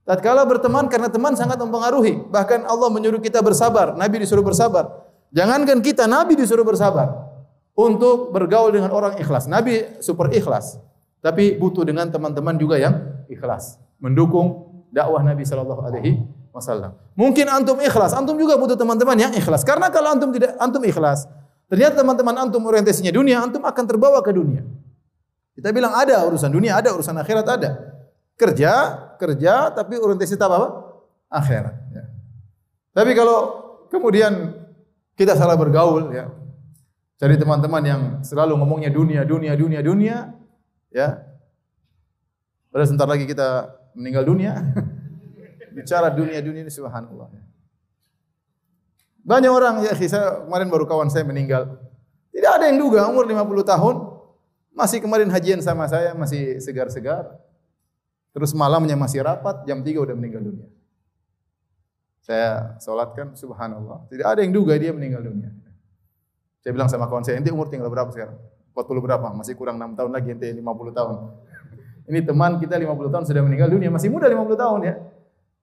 [0.01, 2.25] Tatkala berteman karena teman sangat mempengaruhi.
[2.29, 3.93] Bahkan Allah menyuruh kita bersabar.
[3.93, 5.07] Nabi disuruh bersabar.
[5.31, 7.29] Jangankan kita, Nabi disuruh bersabar.
[7.77, 9.47] Untuk bergaul dengan orang ikhlas.
[9.47, 10.81] Nabi super ikhlas.
[11.21, 13.77] Tapi butuh dengan teman-teman juga yang ikhlas.
[14.01, 16.19] Mendukung dakwah Nabi sallallahu alaihi
[16.51, 16.97] wasallam.
[17.13, 19.61] Mungkin antum ikhlas, antum juga butuh teman-teman yang ikhlas.
[19.61, 21.29] Karena kalau antum tidak antum ikhlas,
[21.71, 24.59] Ternyata teman-teman antum orientasinya dunia, antum akan terbawa ke dunia.
[25.55, 27.90] Kita bilang ada urusan dunia, ada urusan akhirat ada.
[28.41, 28.73] Kerja,
[29.21, 30.55] kerja, tapi orientasi apa?
[30.57, 30.69] apa?
[31.29, 31.75] Akhirat.
[31.93, 32.03] Ya.
[32.89, 33.37] Tapi kalau
[33.93, 34.57] kemudian
[35.13, 36.33] kita salah bergaul, ya,
[37.21, 40.17] cari teman-teman yang selalu ngomongnya dunia, dunia, dunia, dunia,
[40.89, 41.21] ya.
[42.73, 44.57] Pada sebentar lagi kita meninggal dunia,
[45.77, 47.29] bicara dunia, dunia ini subhanallah.
[47.29, 47.43] Ya.
[49.21, 51.77] Banyak orang ya, saya kemarin baru kawan saya meninggal.
[52.33, 53.95] Tidak ada yang duga umur 50 tahun
[54.73, 57.37] masih kemarin hajian sama saya masih segar-segar.
[58.31, 60.67] Terus malamnya masih rapat, jam 3 udah meninggal dunia.
[62.23, 64.07] Saya solatkan subhanallah.
[64.07, 65.51] Tidak ada yang duga dia meninggal dunia.
[66.61, 68.37] Saya bilang sama kawan saya, ente umur tinggal berapa sekarang?
[68.71, 69.27] 40 berapa?
[69.35, 70.63] Masih kurang 6 tahun lagi ente 50
[70.95, 71.15] tahun.
[72.07, 74.95] Ini teman kita 50 tahun sudah meninggal dunia, masih muda 50 tahun ya.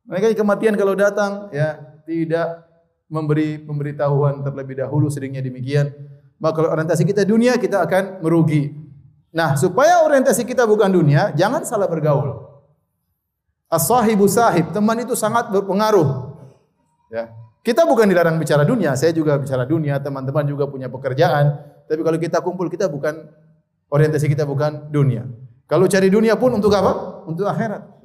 [0.09, 1.77] Mereka kematian kalau datang ya
[2.09, 2.65] tidak
[3.09, 5.93] memberi pemberitahuan terlebih dahulu seringnya demikian.
[6.41, 8.73] Maka kalau orientasi kita dunia kita akan merugi.
[9.29, 12.48] Nah, supaya orientasi kita bukan dunia, jangan salah bergaul.
[13.69, 16.35] As-sahibu sahib, teman itu sangat berpengaruh.
[17.13, 17.29] Ya.
[17.61, 21.53] Kita bukan dilarang bicara dunia, saya juga bicara dunia, teman-teman juga punya pekerjaan.
[21.85, 23.29] Tapi kalau kita kumpul, kita bukan
[23.93, 25.29] orientasi kita bukan dunia.
[25.69, 27.25] Kalau cari dunia pun untuk apa?
[27.29, 27.99] Untuk akhirat.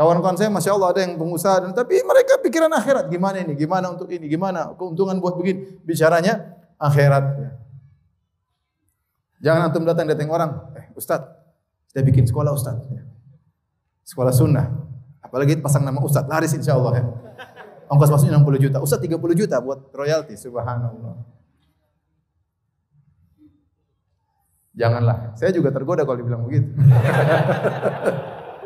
[0.00, 3.92] Kawan-kawan saya Masya Allah ada yang pengusaha dan tapi mereka pikiran akhirat gimana ini, gimana
[3.92, 5.76] untuk ini, gimana keuntungan buat begini.
[5.84, 7.24] Bicaranya akhirat.
[7.36, 7.50] Ya.
[9.44, 11.20] Jangan antum datang datang orang, eh Ustaz,
[11.92, 12.80] kita bikin sekolah Ustaz.
[12.88, 13.04] Ya.
[14.08, 14.89] Sekolah sunnah.
[15.30, 17.04] Apalagi pasang nama Ustaz, laris insya Allah ya.
[17.86, 21.14] Ongkos masuknya 60 juta, Ustaz 30 juta buat royalti, subhanallah.
[24.74, 26.70] Janganlah, saya juga tergoda kalau dibilang begitu.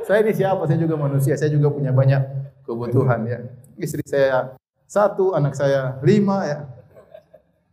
[0.05, 0.69] Saya ini siapa?
[0.69, 1.33] Saya juga manusia.
[1.33, 2.21] Saya juga punya banyak
[2.69, 3.41] kebutuhan ya.
[3.81, 4.53] Istri saya
[4.85, 6.59] satu, anak saya lima ya.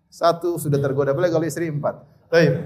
[0.08, 1.12] Satu sudah tergoda.
[1.12, 2.00] Boleh kalau istri empat.
[2.32, 2.64] Baik.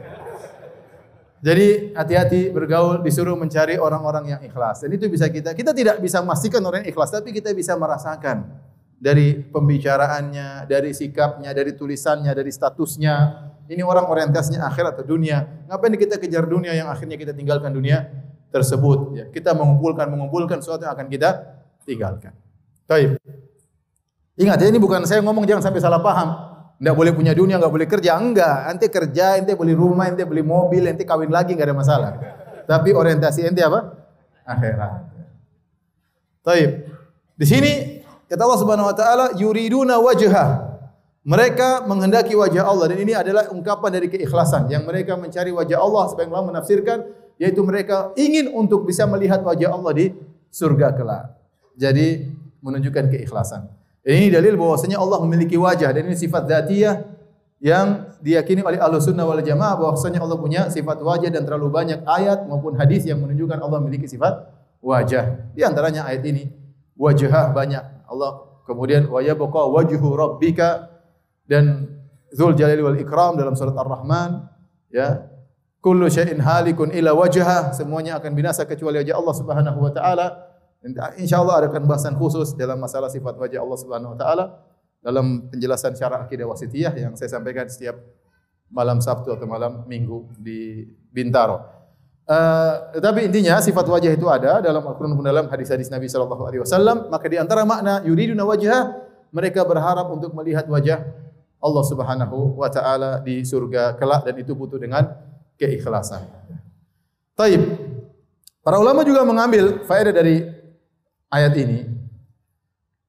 [1.44, 4.84] Jadi hati-hati bergaul disuruh mencari orang-orang yang ikhlas.
[4.84, 8.50] Dan itu bisa kita kita tidak bisa memastikan orang yang ikhlas, tapi kita bisa merasakan
[8.98, 13.16] dari pembicaraannya, dari sikapnya, dari tulisannya, dari statusnya.
[13.66, 15.66] Ini orang orientasinya akhir atau dunia.
[15.70, 18.26] Ngapain kita kejar dunia yang akhirnya kita tinggalkan dunia?
[18.56, 19.00] tersebut.
[19.20, 22.32] Ya, kita mengumpulkan mengumpulkan sesuatu yang akan kita tinggalkan.
[22.88, 23.20] Taib.
[24.40, 26.55] Ingat ya, ini bukan saya ngomong jangan sampai salah paham.
[26.76, 28.20] Tidak boleh punya dunia, enggak boleh kerja.
[28.20, 28.68] Enggak.
[28.68, 32.12] Ente kerja, ente beli rumah, ente beli mobil, ente kawin lagi enggak ada masalah.
[32.68, 33.96] Tapi orientasi ente apa?
[34.44, 35.02] Akhirat.
[36.44, 36.72] Taib.
[37.36, 37.72] Di sini
[38.28, 40.76] kata Allah Subhanahu wa taala yuriduna wajha.
[41.26, 46.06] Mereka menghendaki wajah Allah dan ini adalah ungkapan dari keikhlasan yang mereka mencari wajah Allah
[46.14, 47.02] sebagai Allah menafsirkan
[47.42, 50.06] yaitu mereka ingin untuk bisa melihat wajah Allah di
[50.54, 51.34] surga kelak.
[51.74, 52.30] Jadi
[52.62, 53.66] menunjukkan keikhlasan.
[54.06, 57.02] Ini dalil bahwasanya Allah memiliki wajah dan ini sifat zatiyah
[57.58, 62.06] yang diyakini oleh Ahlu Sunnah wal Jamaah bahwasanya Allah punya sifat wajah dan terlalu banyak
[62.06, 64.46] ayat maupun hadis yang menunjukkan Allah memiliki sifat
[64.78, 65.50] wajah.
[65.58, 66.54] Di antaranya ayat ini
[66.94, 68.06] wajah banyak.
[68.06, 70.94] Allah kemudian wa yabqa wajhu rabbika
[71.50, 71.90] dan
[72.30, 74.46] Zul Jalali wal Ikram dalam surat Ar-Rahman
[74.94, 75.34] ya.
[75.82, 80.45] Kullu syai'in halikun ila wajha semuanya akan binasa kecuali wajah Allah Subhanahu wa taala
[81.18, 84.46] insyaallah ada bahasan khusus dalam masalah sifat wajah Allah Subhanahu wa taala
[85.02, 87.98] dalam penjelasan syarah akidah wasitiyah yang saya sampaikan setiap
[88.74, 91.62] malam Sabtu atau malam Minggu di Bintaro.
[92.26, 96.62] Uh, tetapi intinya sifat wajah itu ada dalam Al-Quran dan dalam hadis-hadis Nabi Sallallahu Alaihi
[96.66, 97.14] Wasallam.
[97.14, 98.98] Maka di antara makna yuriduna wajah
[99.30, 101.06] mereka berharap untuk melihat wajah
[101.62, 105.06] Allah Subhanahu wa taala di surga kelak dan itu butuh dengan
[105.62, 106.26] keikhlasan.
[107.38, 107.62] Taib.
[108.66, 110.42] Para ulama juga mengambil faedah dari
[111.36, 111.84] ayat ini.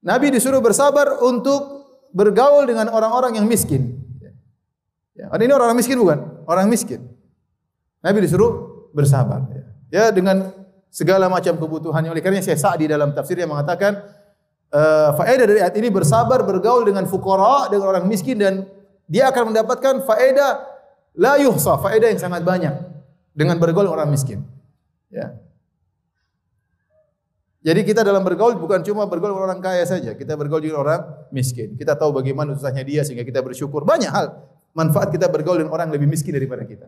[0.02, 4.02] Nabi disuruh bersabar untuk bergaul dengan orang-orang yang miskin.
[5.14, 6.44] Ya, ini orang miskin bukan?
[6.44, 7.06] Orang miskin.
[8.02, 9.46] Nabi disuruh bersabar.
[9.88, 10.50] Ya, dengan
[10.90, 12.10] segala macam kebutuhannya.
[12.10, 14.02] Oleh kerana saya Sa'di dalam tafsir yang mengatakan,
[14.72, 18.66] uh, faedah dari ayat ini bersabar bergaul dengan fukara dengan orang miskin dan
[19.06, 20.66] dia akan mendapatkan faedah
[21.16, 22.74] la yuhsa faedah yang sangat banyak
[23.36, 24.42] dengan bergaul orang miskin
[25.12, 25.36] ya
[27.66, 31.02] jadi kita dalam bergaul bukan cuma bergaul dengan orang kaya saja kita bergaul dengan orang
[31.34, 31.74] miskin.
[31.74, 33.82] Kita tahu bagaimana susahnya dia sehingga kita bersyukur.
[33.82, 34.38] Banyak hal
[34.70, 36.86] manfaat kita bergaul dengan orang lebih miskin daripada kita.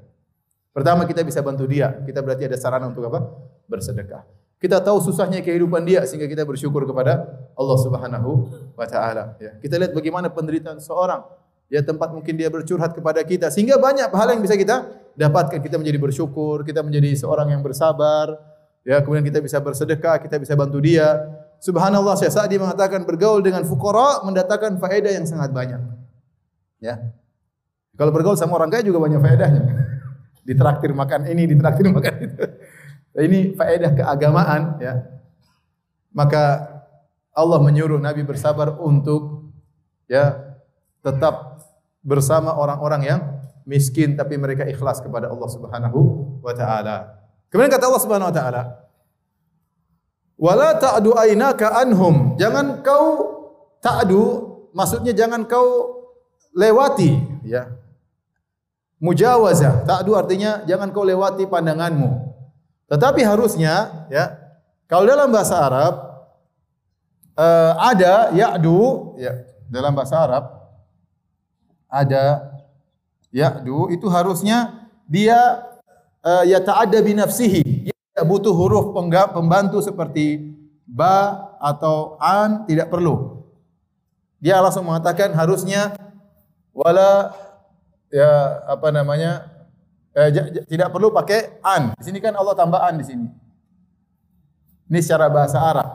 [0.70, 1.98] Pertama kita bisa bantu dia.
[2.06, 3.26] Kita berarti ada sarana untuk apa?
[3.66, 4.22] Bersedekah.
[4.62, 7.26] Kita tahu susahnya kehidupan dia sehingga kita bersyukur kepada
[7.58, 8.30] Allah Subhanahu
[8.78, 9.34] wa taala.
[9.42, 9.58] Ya.
[9.58, 11.26] Kita lihat bagaimana penderitaan seorang.
[11.66, 14.86] Ya tempat mungkin dia bercurhat kepada kita sehingga banyak hal yang bisa kita
[15.18, 15.58] dapatkan.
[15.58, 18.57] Kita menjadi bersyukur, kita menjadi seorang yang bersabar
[18.88, 21.20] ya kemudian kita bisa bersedekah, kita bisa bantu dia.
[21.60, 25.82] Subhanallah saat dia mengatakan bergaul dengan fuqara mendatangkan faedah yang sangat banyak.
[26.80, 27.12] Ya.
[27.98, 29.62] Kalau bergaul sama orang kaya juga banyak faedahnya.
[30.48, 32.44] Ditraktir makan ini, ditraktir makan itu.
[33.18, 35.04] Ini faedah keagamaan ya.
[36.14, 36.72] Maka
[37.34, 39.52] Allah menyuruh Nabi bersabar untuk
[40.06, 40.38] ya
[41.02, 41.60] tetap
[42.00, 43.20] bersama orang-orang yang
[43.68, 45.98] miskin tapi mereka ikhlas kepada Allah Subhanahu
[46.40, 47.17] wa taala.
[47.48, 48.62] Kemudian kata Allah Subhanahu wa taala,
[50.36, 53.04] "Wala ta'du aynaka anhum." Jangan kau
[53.80, 54.24] ta'du,
[54.76, 55.98] maksudnya jangan kau
[56.52, 57.72] lewati ya.
[58.98, 59.86] Mujawazah.
[59.86, 62.28] Ta'du artinya jangan kau lewati pandanganmu.
[62.88, 64.36] Tetapi harusnya ya
[64.88, 65.94] kalau dalam bahasa Arab
[67.36, 70.44] uh, ada ya'du ya dalam bahasa Arab
[71.86, 72.56] ada
[73.28, 75.67] ya'du itu harusnya dia
[76.24, 78.94] uh, ya ta'adda bi nafsihi dia butuh huruf
[79.34, 80.54] pembantu seperti
[80.88, 83.38] ba atau an tidak perlu
[84.38, 85.98] dia langsung mengatakan harusnya
[86.70, 87.34] wala
[88.06, 89.50] ya apa namanya
[90.14, 90.30] eh,
[90.66, 91.94] tidak perlu pakai an.
[91.98, 93.26] Di sini kan Allah tambah an di sini.
[94.88, 95.88] Ini secara bahasa Arab.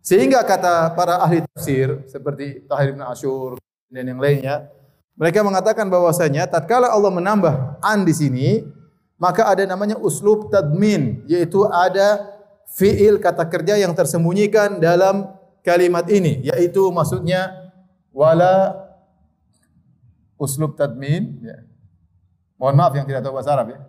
[0.00, 3.60] Sehingga kata para ahli tafsir seperti Tahir bin Ashur
[3.92, 4.70] dan yang lainnya,
[5.18, 8.64] mereka mengatakan bahwasanya tatkala Allah menambah an di sini,
[9.20, 12.24] maka ada namanya uslub tadmin, yaitu ada
[12.72, 15.28] fiil kata kerja yang tersembunyikan dalam
[15.60, 17.52] kalimat ini, yaitu maksudnya
[18.16, 18.80] wala
[20.40, 21.68] uslub tadmin, ya.
[22.56, 23.80] Mohon maaf yang tidak tahu bahasa Arab ya.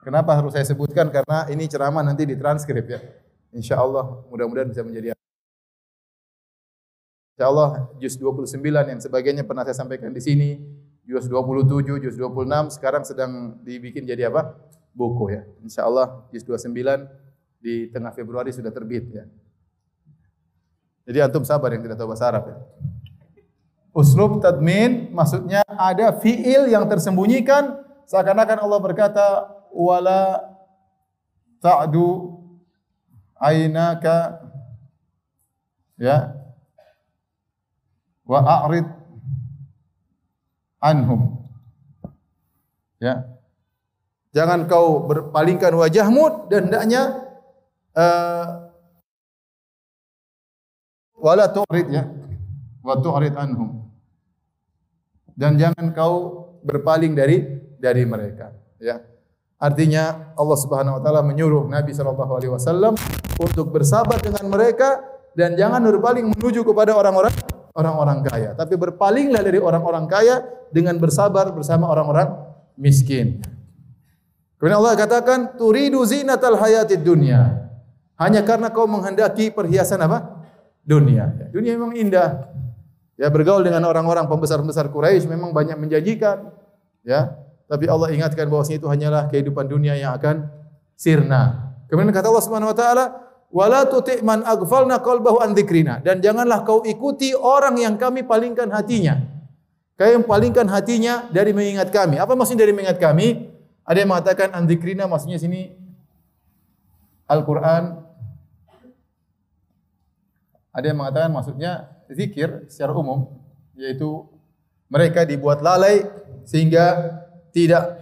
[0.00, 1.12] Kenapa harus saya sebutkan?
[1.12, 3.00] Karena ini ceramah nanti ditranskrip ya.
[3.52, 5.12] Insya Allah mudah-mudahan bisa menjadi
[7.36, 10.56] Insya Allah juz 29 yang sebagainya pernah saya sampaikan di sini.
[11.08, 14.52] Juz 27, juz 26 sekarang sedang dibikin jadi apa?
[14.92, 15.48] Buku ya.
[15.64, 16.68] Insya Allah juz 29
[17.64, 19.24] di tengah Februari sudah terbit ya.
[21.08, 22.56] Jadi antum sabar yang tidak tahu bahasa Arab ya.
[23.96, 29.26] Uslub tadmin maksudnya ada fiil yang tersembunyikan seakan-akan Allah berkata
[29.72, 30.44] wala
[31.64, 32.36] ta'du
[33.40, 34.44] ainaka
[35.96, 36.36] ya
[38.28, 38.97] wa a'rid
[40.82, 41.38] anhum.
[42.98, 43.26] Ya.
[44.34, 47.02] Jangan kau berpalingkan wajahmu dan hendaknya
[47.96, 48.70] uh,
[51.18, 52.04] wala tu'rid ya.
[52.82, 53.86] Wa tu'rid anhum.
[55.38, 57.46] Dan jangan kau berpaling dari
[57.78, 58.50] dari mereka
[58.82, 58.98] ya.
[59.58, 62.94] Artinya Allah Subhanahu wa taala menyuruh Nabi sallallahu alaihi wasallam
[63.38, 65.02] untuk bersabar dengan mereka
[65.34, 67.34] dan jangan berpaling menuju kepada orang-orang
[67.78, 70.42] orang-orang kaya, tapi berpalinglah dari orang-orang kaya
[70.74, 72.34] dengan bersabar bersama orang-orang
[72.74, 73.38] miskin.
[74.58, 77.70] Kemudian Allah katakan, "Turidu zinatal hayatid dunya."
[78.18, 80.42] Hanya karena kau menghendaki perhiasan apa?
[80.82, 81.30] Dunia.
[81.54, 82.50] Dunia memang indah.
[83.14, 86.50] Ya bergaul dengan orang-orang pembesar-pembesar Quraisy memang banyak menjanjikan.
[87.06, 87.38] Ya,
[87.70, 90.50] tapi Allah ingatkan bahwasanya itu hanyalah kehidupan dunia yang akan
[90.98, 91.74] sirna.
[91.86, 93.04] Kemudian kata Allah Subhanahu wa taala,
[93.48, 98.68] "Wala tuti' man aghfalna qalbahu an dzikrina." Dan janganlah kau ikuti orang yang kami palingkan
[98.70, 99.18] hatinya.
[99.98, 102.20] Kau yang palingkan hatinya dari mengingat kami.
[102.22, 103.50] Apa maksudnya dari mengingat kami?
[103.82, 105.74] Ada yang mengatakan an dzikrina maksudnya sini
[107.26, 108.04] Al-Qur'an.
[110.72, 111.72] Ada yang mengatakan maksudnya
[112.08, 113.38] zikir secara umum
[113.78, 114.26] yaitu
[114.90, 116.04] mereka dibuat lalai
[116.48, 117.16] sehingga
[117.52, 117.98] tidak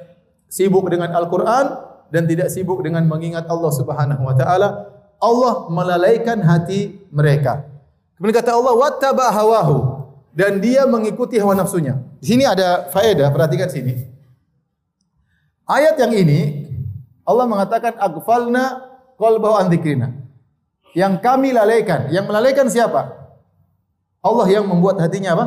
[0.46, 4.68] sibuk dengan Al-Qur'an dan tidak sibuk dengan mengingat Allah Subhanahu wa taala,
[5.16, 7.64] Allah melalaikan hati mereka.
[8.16, 9.78] Kemudian kata Allah wattaba hawahu
[10.36, 12.00] dan dia mengikuti hawa nafsunya.
[12.20, 13.96] Di sini ada faedah, perhatikan sini.
[15.68, 16.68] Ayat yang ini
[17.26, 18.84] Allah mengatakan aghfalna
[19.16, 20.08] qalbahu an dzikrina.
[20.96, 23.12] Yang kami lalaikan, yang melalaikan siapa?
[24.24, 25.46] Allah yang membuat hatinya apa?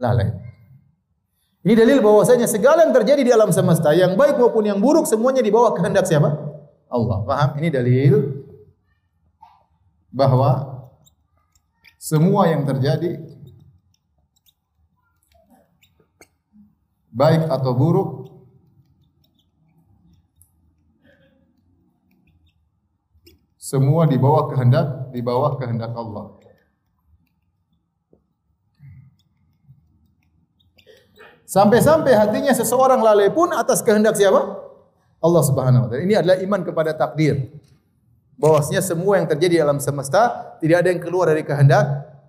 [0.00, 0.32] Lalai.
[1.64, 5.40] Ini dalil bahwasanya segala yang terjadi di alam semesta, yang baik maupun yang buruk semuanya
[5.40, 6.32] di bawah kehendak siapa?
[6.88, 7.18] Allah.
[7.24, 7.50] Paham?
[7.60, 8.12] Ini dalil
[10.14, 10.50] bahwa
[11.98, 13.18] semua yang terjadi
[17.10, 18.10] baik atau buruk
[23.58, 26.38] semua di bawah kehendak di bawah kehendak Allah.
[31.54, 34.42] Sampai-sampai hatinya seseorang lalai pun atas kehendak siapa?
[35.22, 36.02] Allah Subhanahu wa taala.
[36.02, 37.53] Ini adalah iman kepada takdir.
[38.34, 41.86] Bahwasanya semua yang terjadi dalam semesta tidak ada yang keluar dari kehendak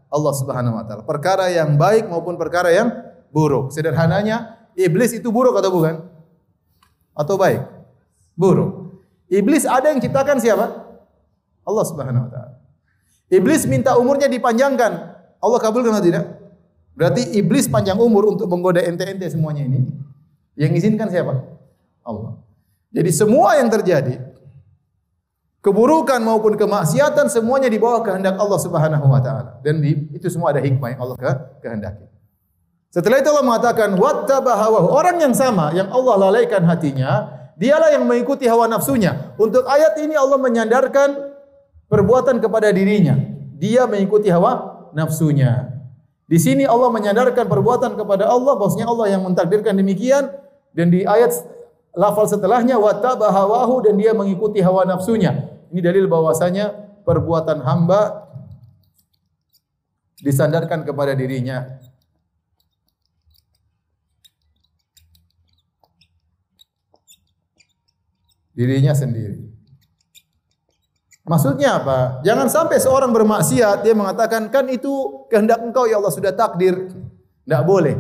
[0.10, 1.02] Allah Subhanahu wa taala.
[1.04, 2.94] Perkara yang baik maupun perkara yang
[3.34, 3.74] buruk.
[3.74, 6.06] Sederhananya, iblis itu buruk atau bukan?
[7.18, 7.66] Atau baik?
[8.38, 9.02] Buruk.
[9.28, 10.66] Iblis ada yang ciptakan siapa?
[11.66, 12.56] Allah Subhanahu wa taala.
[13.34, 14.92] Iblis minta umurnya dipanjangkan.
[15.42, 16.26] Allah kabulkan atau tidak?
[16.96, 19.84] Berarti iblis panjang umur untuk menggoda ente-ente semuanya ini.
[20.56, 21.44] Yang izinkan siapa?
[22.06, 22.40] Allah.
[22.96, 24.22] Jadi semua yang terjadi
[25.66, 29.58] keburukan maupun kemaksiatan semuanya di bawah kehendak Allah Subhanahu wa taala.
[29.66, 31.32] Dan di, itu semua ada hikmah yang Allah ke,
[31.66, 32.06] kehendaki.
[32.94, 34.94] Setelah itu Allah mengatakan wattabahawahu.
[34.94, 39.34] Orang yang sama yang Allah lalaikan hatinya, dialah yang mengikuti hawa nafsunya.
[39.42, 41.34] Untuk ayat ini Allah menyandarkan
[41.90, 43.18] perbuatan kepada dirinya.
[43.58, 45.74] Dia mengikuti hawa nafsunya.
[46.30, 50.30] Di sini Allah menyadarkan perbuatan kepada Allah bahwasanya Allah yang mentakdirkan demikian
[50.78, 51.34] dan di ayat
[51.98, 55.55] lafal setelahnya watabahawahu dan dia mengikuti hawa nafsunya.
[55.74, 56.74] Ini dalil bahwasanya
[57.06, 58.26] perbuatan hamba
[60.20, 61.80] disandarkan kepada dirinya.
[68.56, 69.56] Dirinya sendiri.
[71.26, 72.22] Maksudnya apa?
[72.22, 76.94] Jangan sampai seorang bermaksiat dia mengatakan kan itu kehendak engkau ya Allah sudah takdir.
[77.46, 77.98] Tidak boleh.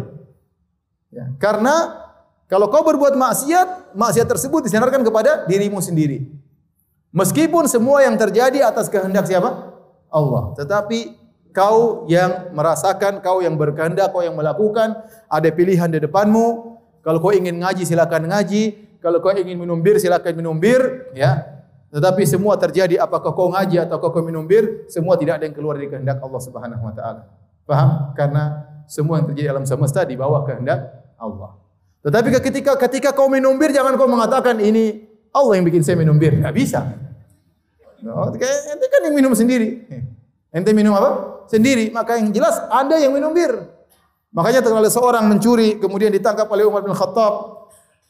[1.09, 1.33] Ya.
[1.41, 2.05] Karena
[2.45, 6.29] kalau kau berbuat maksiat, maksiat tersebut disandarkan kepada dirimu sendiri.
[7.15, 9.71] Meskipun semua yang terjadi atas kehendak siapa?
[10.11, 10.51] Allah.
[10.59, 11.15] Tetapi
[11.55, 14.99] kau yang merasakan, kau yang berkehendak, kau yang melakukan,
[15.31, 16.75] ada pilihan di depanmu.
[16.99, 18.63] Kalau kau ingin ngaji silakan ngaji,
[18.99, 21.55] kalau kau ingin minum bir silakan minum bir, ya.
[21.95, 25.79] Tetapi semua terjadi apakah kau ngaji atau kau minum bir, semua tidak ada yang keluar
[25.79, 27.31] dari kehendak Allah Subhanahu wa taala.
[27.63, 28.11] Paham?
[28.11, 28.43] Karena
[28.91, 30.83] semua yang terjadi dalam semesta di bawah kehendak
[31.15, 31.55] Allah.
[32.03, 36.19] Tetapi ketika ketika kau minum bir jangan kau mengatakan ini Allah yang bikin saya minum
[36.19, 36.35] bir.
[36.35, 37.04] Enggak bisa.
[38.45, 39.89] Ente kan yang minum sendiri.
[40.53, 41.41] Ente minum apa?
[41.49, 41.89] Sendiri.
[41.89, 43.65] Maka yang jelas ada yang minum bir.
[44.35, 47.55] Makanya terkala seorang mencuri kemudian ditangkap oleh Umar bin Khattab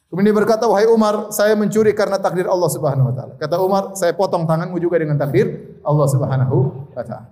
[0.06, 3.34] Kemudian dia berkata, wahai Umar, saya mencuri karena takdir Allah Subhanahu Wa Taala.
[3.41, 6.58] Kata Umar, saya potong tanganmu juga dengan takdir Allah Subhanahu
[6.93, 7.28] Wa Taala.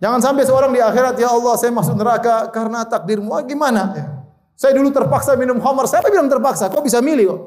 [0.00, 3.36] Jangan sampai seorang di akhirat, ya Allah, saya masuk neraka karena takdirmu.
[3.36, 3.82] Ah, gimana?
[3.92, 4.06] Ya.
[4.56, 5.84] Saya dulu terpaksa minum khamar.
[5.84, 6.72] Saya bilang terpaksa.
[6.72, 7.40] Kau bisa milih kok.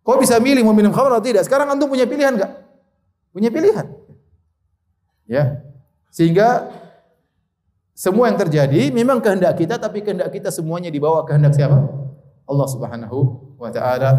[0.00, 1.44] Kau bisa milih mau minum khamar atau tidak.
[1.44, 2.52] Sekarang antum punya pilihan enggak?
[3.30, 3.86] Punya pilihan.
[5.28, 5.62] Ya.
[6.10, 6.72] Sehingga
[7.94, 11.84] semua yang terjadi memang kehendak kita tapi kehendak kita semuanya di bawah kehendak siapa?
[12.48, 13.18] Allah Subhanahu
[13.60, 14.10] wa taala.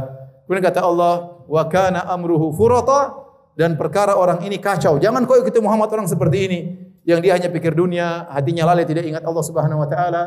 [0.45, 3.17] Kemudian kata Allah, "Wa kana amruhu furata"
[3.57, 5.01] dan perkara orang ini kacau.
[5.01, 6.59] Jangan kau ikuti Muhammad orang seperti ini
[7.03, 10.23] yang dia hanya pikir dunia, hatinya lalai tidak ingat Allah Subhanahu wa taala.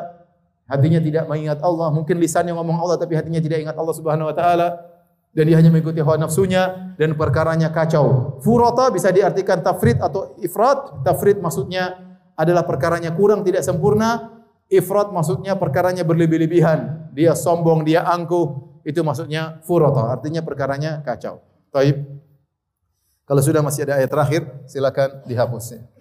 [0.65, 4.37] Hatinya tidak mengingat Allah, mungkin lisannya ngomong Allah tapi hatinya tidak ingat Allah Subhanahu wa
[4.37, 4.94] taala
[5.35, 8.39] dan dia hanya mengikuti hawa nafsunya dan perkaranya kacau.
[8.39, 11.03] Furata bisa diartikan tafrid atau ifrat.
[11.03, 11.99] Tafrid maksudnya
[12.39, 14.31] adalah perkaranya kurang tidak sempurna.
[14.71, 17.11] Ifrat maksudnya perkaranya berlebih-lebihan.
[17.11, 18.79] Dia sombong, dia angkuh.
[18.87, 20.15] Itu maksudnya furata.
[20.15, 21.43] Artinya perkaranya kacau.
[21.75, 22.07] Taib.
[23.27, 25.94] Kalau sudah masih ada ayat terakhir, silakan dihapusnya.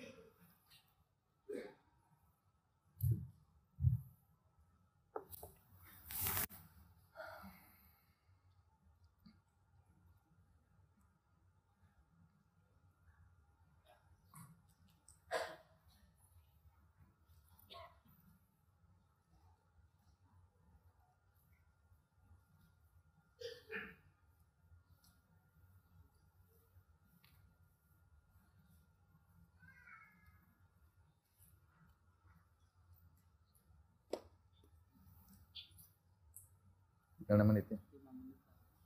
[37.36, 37.80] 6 menit ya.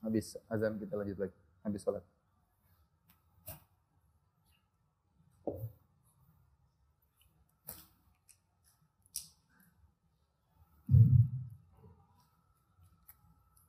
[0.02, 1.36] Habis azan kita lanjut lagi.
[1.64, 2.04] Habis sholat.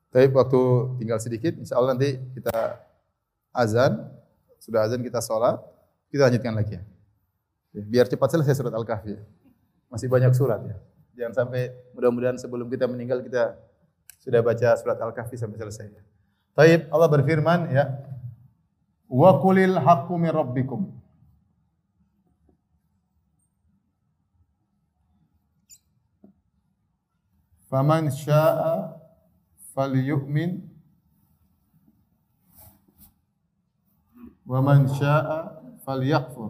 [0.09, 0.61] Tapi waktu
[0.97, 2.81] tinggal sedikit, insya Allah nanti kita
[3.53, 4.09] azan,
[4.57, 5.61] sudah azan kita sholat,
[6.09, 6.83] kita lanjutkan lagi ya.
[7.85, 9.13] Biar cepat selesai surat Al-Kahfi.
[9.93, 10.75] Masih banyak surat ya.
[11.13, 13.53] Jangan sampai mudah-mudahan sebelum kita meninggal kita
[14.19, 15.87] sudah baca surat Al-Kahfi sampai selesai.
[16.53, 17.87] Taib Allah berfirman ya.
[19.07, 20.81] Wa qulil haqqu min rabbikum.
[27.71, 28.97] Faman syaa'a
[29.77, 30.67] falyu'min
[34.43, 36.49] wa man syaa'a falyakfur.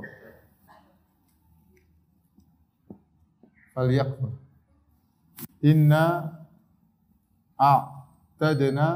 [3.76, 4.32] Falyakfur.
[5.60, 6.39] Inna
[7.60, 8.88] a'tadna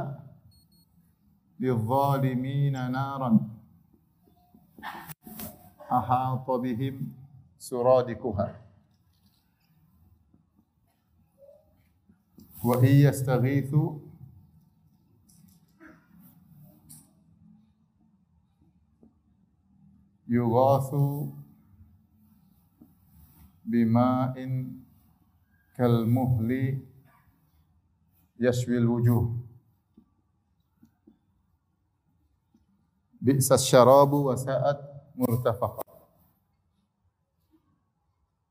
[1.59, 3.37] lidh-dhalimina naran
[5.91, 7.11] ahata bihim
[7.59, 8.47] suradikuha
[12.63, 13.99] wa hiya yastaghithu
[20.27, 21.35] yughathu
[23.67, 24.53] bima'in
[25.75, 26.92] kalmuhli
[28.43, 29.23] yashwil wujuh
[33.23, 34.79] bi'sa syarabu wa sa'at
[35.15, 35.83] murtafaqa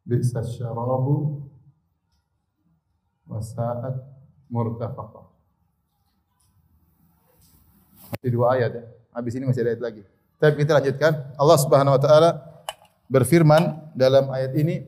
[0.09, 1.45] bi'sa syarabu
[3.32, 3.97] wasa'at
[4.53, 5.24] murtafaqa.
[8.12, 8.84] Masih dua ayat ya.
[9.16, 10.03] Habis ini masih ada ayat lagi.
[10.36, 11.12] Tapi kita lanjutkan.
[11.40, 12.30] Allah Subhanahu wa taala
[13.09, 14.84] berfirman dalam ayat ini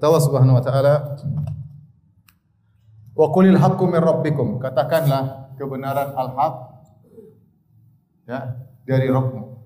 [0.00, 0.94] Kata Allah Subhanahu wa taala
[3.12, 6.54] Wa qulil haqqu min rabbikum katakanlah kebenaran al-haq
[8.24, 9.60] ya dari Rabbmu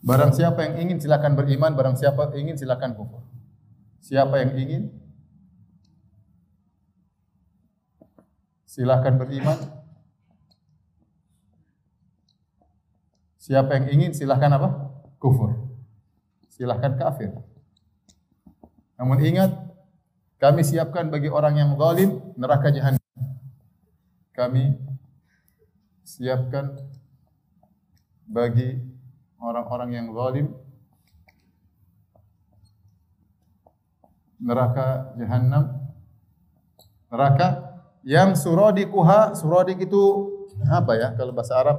[0.00, 3.26] Barang siapa yang ingin silakan beriman, barang siapa ingin silakan kufur.
[3.98, 4.82] Siapa yang ingin
[8.64, 9.58] silakan beriman.
[13.42, 14.68] Siapa yang ingin silakan apa?
[15.18, 15.65] Kufur.
[16.56, 17.36] Silakan kafir.
[18.96, 19.52] Namun ingat,
[20.40, 23.04] kami siapkan bagi orang yang zalim neraka jahanam.
[24.32, 24.72] Kami
[26.00, 26.80] siapkan
[28.24, 28.80] bagi
[29.36, 30.56] orang-orang yang zalim
[34.40, 35.64] neraka jahanam
[37.08, 37.48] neraka
[38.04, 40.02] yang suradikuha suradik itu
[40.68, 41.78] apa ya kalau bahasa Arab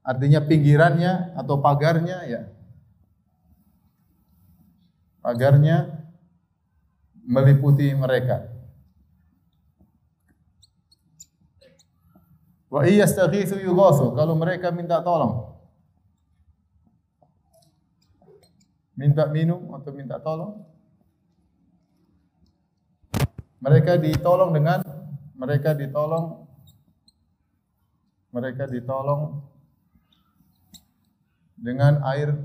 [0.00, 2.40] artinya pinggirannya atau pagarnya ya
[5.20, 6.08] pagarnya
[7.24, 8.48] meliputi mereka
[12.72, 15.50] wa iyastaghithu yughathu kalau mereka minta tolong
[19.00, 20.60] minta minum atau minta tolong.
[23.64, 24.84] Mereka ditolong dengan
[25.32, 26.44] mereka ditolong
[28.28, 29.40] mereka ditolong
[31.56, 32.36] dengan air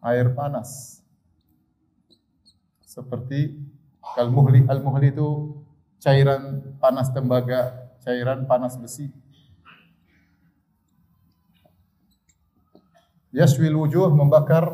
[0.00, 1.00] air panas
[2.90, 3.54] seperti
[4.16, 5.54] kalmuhli al-muhli itu
[6.02, 9.12] cairan panas tembaga, cairan panas besi.
[13.30, 14.66] Yaswil wujuh membakar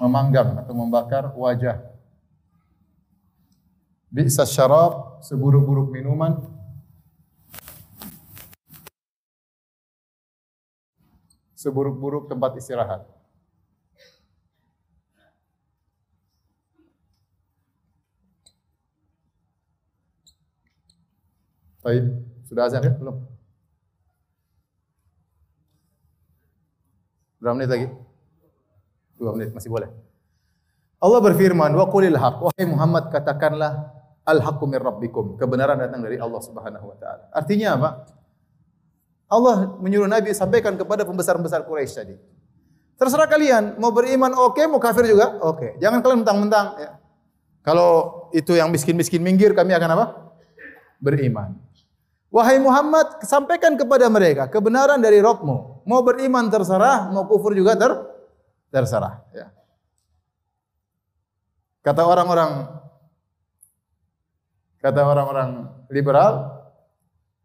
[0.00, 1.84] memanggang atau membakar wajah.
[4.08, 6.57] Bi'sa syarab seburuk-buruk minuman.
[11.58, 13.02] Seburuk-buruk tempat istirahat.
[21.82, 22.04] Baik,
[22.46, 22.94] sudah azan ya?
[22.94, 23.26] Belum?
[27.42, 27.86] Berapa menit lagi?
[29.18, 29.90] Dua menit, masih boleh.
[31.02, 35.34] Allah berfirman, wa qulil haq, wahai Muhammad katakanlah al-haqqu min rabbikum.
[35.34, 37.26] Kebenaran datang dari Allah Subhanahu wa taala.
[37.34, 38.17] Artinya apa?
[39.28, 42.14] Allah menyuruh Nabi sampaikan kepada pembesar-pembesar Quraisy tadi.
[42.98, 45.54] Terserah kalian, mau beriman oke, okay, mau kafir juga oke.
[45.54, 45.70] Okay.
[45.78, 46.90] Jangan kalian mentang-mentang ya.
[47.62, 50.06] Kalau itu yang miskin-miskin minggir, kami akan apa?
[50.98, 51.60] Beriman.
[52.32, 55.84] Wahai Muhammad, sampaikan kepada mereka kebenaran dari Rabbmu.
[55.84, 57.92] Mau beriman terserah, mau kufur juga ter
[58.72, 59.24] terserah.
[59.32, 59.52] Ya.
[61.84, 62.68] Kata orang-orang
[64.84, 66.52] kata orang-orang liberal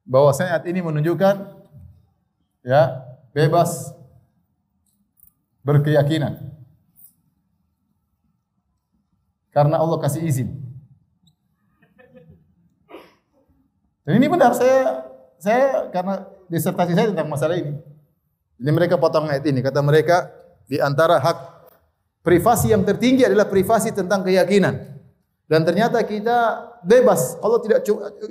[0.03, 1.62] bahwa ayat ini menunjukkan
[2.63, 3.03] ya
[3.35, 3.93] bebas
[5.61, 6.39] berkeyakinan.
[9.53, 10.49] Karena Allah kasih izin.
[14.03, 15.05] Dan ini benar saya
[15.37, 17.77] saya karena disertasi saya tentang masalah ini.
[18.57, 20.31] Ini mereka potong ayat ini kata mereka
[20.65, 21.53] di antara hak
[22.23, 24.79] Privasi yang tertinggi adalah privasi tentang keyakinan.
[25.43, 27.35] Dan ternyata kita bebas.
[27.43, 27.83] Allah tidak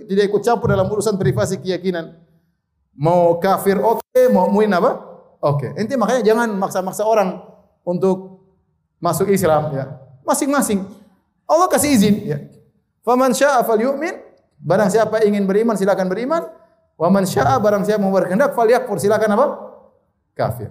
[0.09, 2.17] tidak ikut campur dalam urusan privasi keyakinan.
[2.93, 5.01] Mau kafir oke, okay, mau muin apa?
[5.43, 5.73] Oke.
[5.73, 5.81] Okay.
[5.81, 7.41] Inti makanya jangan maksa-maksa orang
[7.83, 8.45] untuk
[9.03, 9.85] masuk Islam ya.
[10.23, 10.87] Masing-masing.
[11.49, 12.39] Allah kasih izin ya.
[13.03, 14.15] Faman syaa'a falyu'min.
[14.63, 16.47] Barang siapa ingin beriman silakan beriman.
[16.95, 19.47] Wa man syaa'a barang siapa mau berkehendak falyakfur silakan apa?
[20.39, 20.71] Kafir.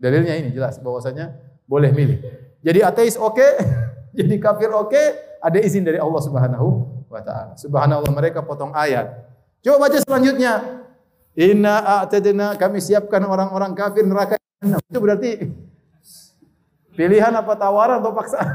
[0.00, 1.36] Dalilnya ini jelas bahwasanya
[1.68, 2.18] boleh milih.
[2.64, 3.52] Jadi ateis oke, okay.
[4.18, 5.38] jadi kafir oke, okay.
[5.44, 6.68] ada izin dari Allah Subhanahu
[7.12, 7.52] wa taala.
[7.60, 9.12] Subhanallah mereka potong ayat.
[9.60, 10.81] Coba baca selanjutnya.
[11.32, 14.36] Inna a'tadna kami siapkan orang-orang kafir neraka.
[14.62, 15.48] Itu berarti
[16.92, 18.48] pilihan apa tawaran atau paksaan?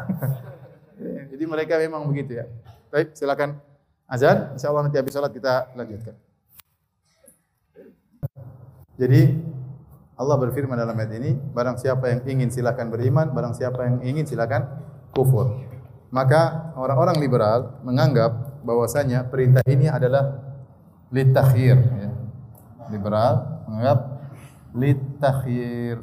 [1.33, 2.45] Jadi mereka memang begitu ya.
[2.93, 3.57] Baik, silakan
[4.05, 4.53] azan.
[4.53, 6.15] Insyaallah nanti habis salat kita lanjutkan.
[8.97, 9.21] Jadi
[10.17, 14.25] Allah berfirman dalam ayat ini, barang siapa yang ingin silakan beriman, barang siapa yang ingin
[14.25, 14.65] silakan
[15.13, 15.61] kufur.
[16.09, 20.41] Maka orang-orang liberal menganggap bahwasanya perintah ini adalah
[21.13, 21.77] litakhir.
[22.89, 23.99] Liberal menganggap
[24.75, 25.95] litakhir.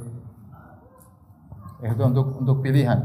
[1.84, 2.96] Itu untuk untuk pilihan.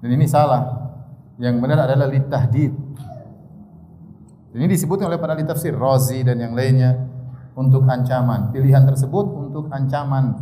[0.00, 0.88] Dan ini salah.
[1.36, 2.72] Yang benar adalah litahdid.
[4.56, 6.96] Ini disebut oleh para litafsir Razi dan yang lainnya
[7.52, 8.56] untuk ancaman.
[8.56, 10.32] Pilihan tersebut untuk ancaman.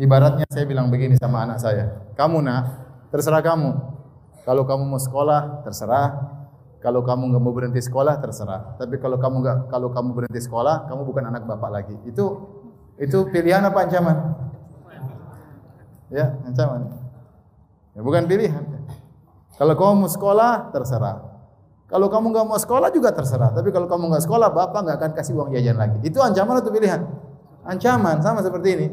[0.00, 2.08] Ibaratnya saya bilang begini sama anak saya.
[2.16, 2.64] Kamu nak,
[3.12, 3.70] terserah kamu.
[4.44, 6.39] Kalau kamu mau sekolah, terserah.
[6.80, 8.80] Kalau kamu enggak mau berhenti sekolah, terserah.
[8.80, 11.96] Tapi kalau kamu enggak, kalau kamu berhenti sekolah, kamu bukan anak bapak lagi.
[12.08, 12.40] Itu
[12.96, 14.16] itu pilihan apa ancaman?
[16.08, 16.88] Ya, ancaman.
[17.92, 18.64] Ya, bukan pilihan.
[19.60, 21.20] Kalau kamu mau sekolah, terserah.
[21.84, 23.52] Kalau kamu enggak mau sekolah juga terserah.
[23.52, 26.00] Tapi kalau kamu enggak sekolah, bapak enggak akan kasih uang jajan lagi.
[26.00, 27.04] Itu ancaman atau pilihan?
[27.60, 28.86] Ancaman sama seperti ini.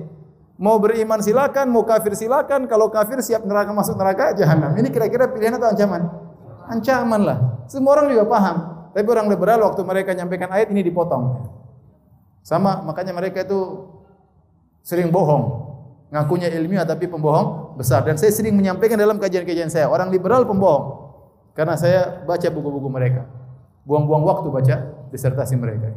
[0.59, 2.67] Mau beriman silakan, mau kafir silakan.
[2.67, 4.75] Kalau kafir siap neraka masuk neraka jahanam.
[4.75, 6.26] Ini kira-kira pilihan atau ancaman?
[6.68, 7.38] Ancaman lah.
[7.72, 8.57] Semua orang juga paham.
[8.91, 11.53] Tapi orang liberal waktu mereka nyampaikan ayat ini dipotong.
[12.43, 13.88] Sama makanya mereka itu
[14.84, 15.68] sering bohong.
[16.07, 18.07] Ngakunya ilmiah tapi pembohong besar.
[18.07, 19.91] Dan saya sering menyampaikan dalam kajian-kajian saya.
[19.91, 21.11] Orang liberal pembohong.
[21.51, 23.28] Karena saya baca buku-buku mereka.
[23.84, 24.76] Buang-buang waktu baca
[25.11, 25.91] disertasi mereka.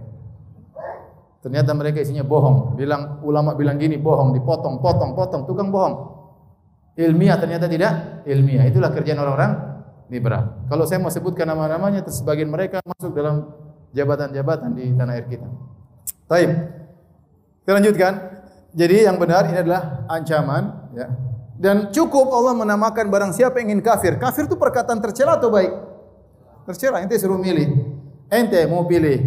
[1.41, 2.77] Ternyata mereka isinya bohong.
[2.77, 5.95] Bilang ulama bilang gini, bohong, dipotong, potong, potong, tukang bohong.
[7.01, 8.68] Ilmiah ternyata tidak ilmiah.
[8.68, 9.70] Itulah kerjaan orang-orang
[10.11, 10.67] liberal.
[10.67, 13.47] Kalau saya mau sebutkan nama-namanya, sebagian mereka masuk dalam
[13.95, 15.47] jabatan-jabatan di tanah air kita.
[16.27, 16.51] Taib.
[17.63, 18.13] Kita lanjutkan.
[18.71, 20.95] Jadi yang benar ini adalah ancaman.
[20.95, 21.07] Ya.
[21.59, 24.19] Dan cukup Allah menamakan barang siapa yang ingin kafir.
[24.19, 25.71] Kafir itu perkataan tercela atau baik?
[26.71, 27.03] Tercela.
[27.03, 27.71] Ente suruh milih.
[28.31, 29.27] Ente mau pilih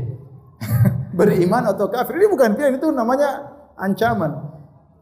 [1.20, 2.20] beriman atau kafir.
[2.24, 2.80] Ini bukan pilihan.
[2.80, 4.32] Itu namanya ancaman.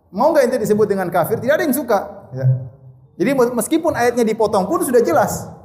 [0.10, 1.38] Mau enggak ente disebut dengan kafir?
[1.38, 2.30] Tidak ada yang suka.
[2.34, 2.46] Ya.
[3.22, 5.61] Jadi meskipun ayatnya dipotong pun sudah jelas.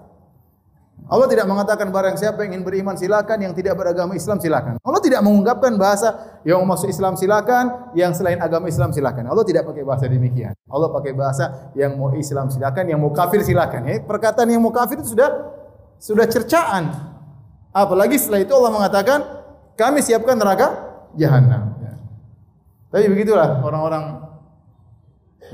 [1.07, 4.75] Allah tidak mengatakan barang siapa yang ingin beriman silakan, yang tidak beragama Islam silakan.
[4.83, 9.31] Allah tidak mengungkapkan bahasa yang masuk Islam silakan, yang selain agama Islam silakan.
[9.31, 10.51] Allah tidak pakai bahasa demikian.
[10.67, 13.87] Allah pakai bahasa yang mau Islam silakan, yang mau kafir silakan.
[13.87, 15.31] Eh, perkataan yang mau kafir itu sudah
[16.03, 16.91] sudah cercaan.
[17.71, 19.19] Apalagi setelah itu Allah mengatakan
[19.79, 20.75] kami siapkan neraka
[21.15, 21.71] jahanam.
[21.87, 21.95] Ya.
[22.91, 24.27] Tapi begitulah orang-orang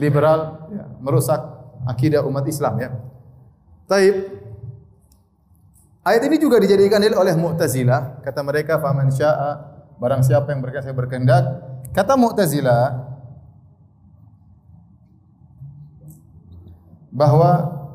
[0.01, 1.45] liberal ya, merusak
[1.85, 2.89] akidah umat Islam ya.
[3.85, 4.42] Taib
[6.03, 8.27] Ayat ini juga dijadikan dalil oleh Mu'tazilah.
[8.27, 9.71] Kata mereka, "Faman syaa
[10.03, 11.45] barang siapa yang berkehendak saya berkehendak."
[11.95, 13.07] Kata Mu'tazilah
[17.15, 17.51] bahwa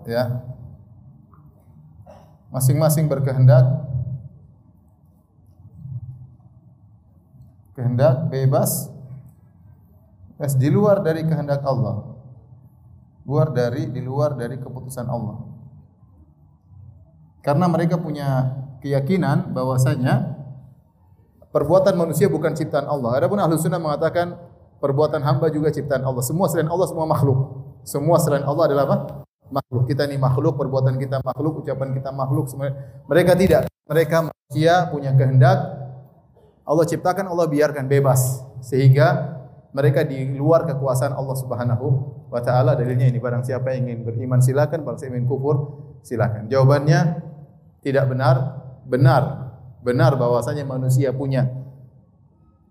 [0.07, 0.39] ya
[2.47, 3.65] masing-masing berkehendak
[7.75, 8.87] kehendak bebas
[10.37, 12.13] bebas di luar dari kehendak Allah.
[13.27, 15.46] Luar dari di luar dari keputusan Allah.
[17.47, 20.35] Karena mereka punya keyakinan bahwasanya
[21.55, 23.23] perbuatan manusia bukan ciptaan Allah.
[23.23, 24.35] Adapun ahlu sunnah mengatakan
[24.83, 26.19] perbuatan hamba juga ciptaan Allah.
[26.19, 27.39] Semua selain Allah semua makhluk.
[27.87, 28.97] Semua selain Allah adalah apa?
[29.47, 29.87] Makhluk.
[29.87, 32.51] Kita ini makhluk, perbuatan kita makhluk, ucapan kita makhluk.
[33.07, 33.71] Mereka tidak.
[33.87, 35.87] Mereka manusia punya kehendak.
[36.67, 38.43] Allah ciptakan, Allah biarkan bebas.
[38.59, 39.39] Sehingga
[39.71, 41.87] mereka di luar kekuasaan Allah Subhanahu
[42.27, 45.55] wa taala dalilnya ini barang siapa yang ingin beriman silakan barang siapa ingin kufur
[46.03, 47.26] silakan jawabannya
[47.81, 48.35] tidak benar
[48.87, 49.53] benar
[49.83, 51.47] benar bahwasanya manusia punya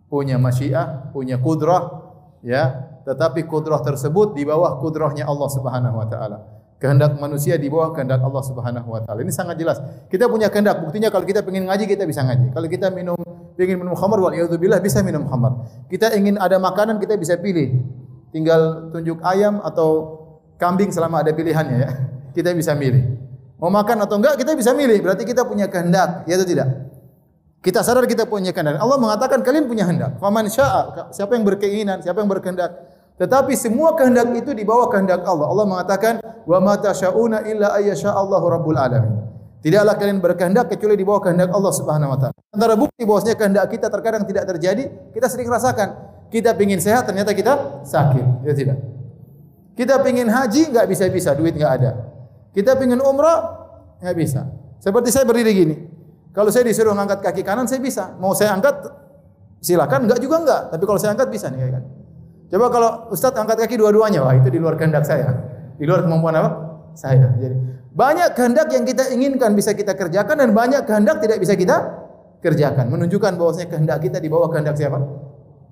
[0.07, 6.39] punya masyiah punya kudrah ya tetapi kudrah tersebut di bawah kudrahnya Allah Subhanahu wa taala
[6.77, 9.79] kehendak manusia di bawah kehendak Allah Subhanahu wa taala ini sangat jelas
[10.13, 13.17] kita punya kehendak buktinya kalau kita ingin ngaji kita bisa ngaji kalau kita minum
[13.65, 15.65] ingin minum khamar wal billah bisa minum khamar.
[15.89, 17.81] Kita ingin ada makanan kita bisa pilih.
[18.31, 20.21] Tinggal tunjuk ayam atau
[20.61, 21.91] kambing selama ada pilihannya ya.
[22.37, 23.26] Kita bisa milih.
[23.67, 25.03] Mau makan atau enggak kita bisa milih.
[25.03, 26.71] Berarti kita punya kehendak, ya atau tidak?
[27.67, 28.79] Kita sadar kita punya kehendak.
[28.79, 30.23] Allah mengatakan kalian punya kehendak.
[30.23, 32.71] Faman syaa, siapa yang berkeinginan, siapa yang berkehendak.
[33.19, 35.51] Tetapi semua kehendak itu di bawah kehendak Allah.
[35.51, 39.19] Allah mengatakan wa ma tasyauna illa ayyasha Allahu rabbul alamin.
[39.67, 42.39] Tidaklah kalian berkehendak kecuali di bawah kehendak Allah Subhanahu wa taala.
[42.55, 45.89] Antara bukti bahwasanya kehendak kita terkadang tidak terjadi, kita sering rasakan.
[46.31, 48.79] Kita ingin sehat ternyata kita sakit, ya tidak.
[49.75, 52.06] Kita ingin haji enggak bisa-bisa, duit enggak ada.
[52.57, 53.69] Kita ingin umrah
[54.01, 54.49] enggak bisa.
[54.81, 55.77] Seperti saya berdiri gini.
[56.33, 58.17] Kalau saya disuruh angkat kaki kanan saya bisa.
[58.17, 58.81] Mau saya angkat
[59.61, 61.85] silakan enggak juga enggak, tapi kalau saya angkat bisa nih kan.
[62.49, 65.29] Coba kalau Ustaz angkat kaki dua-duanya, wah itu di luar kehendak saya.
[65.77, 66.51] Di luar kemampuan apa?
[66.97, 67.29] Saya.
[67.37, 67.57] Jadi
[67.93, 71.77] banyak kehendak yang kita inginkan bisa kita kerjakan dan banyak kehendak tidak bisa kita
[72.41, 72.89] kerjakan.
[72.89, 74.97] Menunjukkan bahwasanya kehendak kita di bawah kehendak siapa?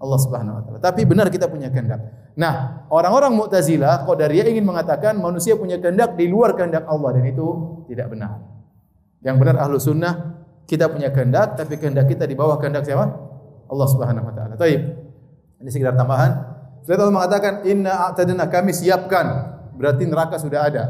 [0.04, 0.78] Allah Subhanahu wa taala.
[0.84, 2.04] Tapi benar kita punya kehendak.
[2.36, 7.46] Nah, orang-orang Mu'tazilah, Qadariyah ingin mengatakan manusia punya kehendak di luar kehendak Allah dan itu
[7.88, 8.44] tidak benar.
[9.24, 13.08] Yang benar ahlu sunnah kita punya kehendak tapi kehendak kita di bawah kehendak siapa?
[13.72, 14.54] Allah Subhanahu wa taala.
[14.60, 14.80] Baik.
[15.64, 16.52] Ini sekedar tambahan.
[16.84, 20.84] Setelah Allah mengatakan inna a'tadna kami siapkan berarti neraka sudah ada.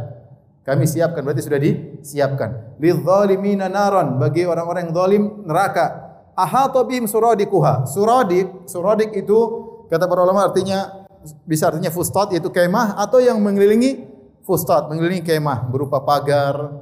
[0.65, 2.81] Kami siapkan berarti sudah disiapkan.
[2.81, 6.04] Lidzalimina naran bagi orang-orang yang zalim neraka.
[6.35, 7.87] Ahata bihim suradikuha.
[7.87, 9.39] Suradik, suradik itu
[9.87, 11.07] kata para ulama artinya
[11.47, 14.05] bisa artinya fustat yaitu kemah atau yang mengelilingi
[14.45, 16.75] fustat, mengelilingi kemah berupa pagar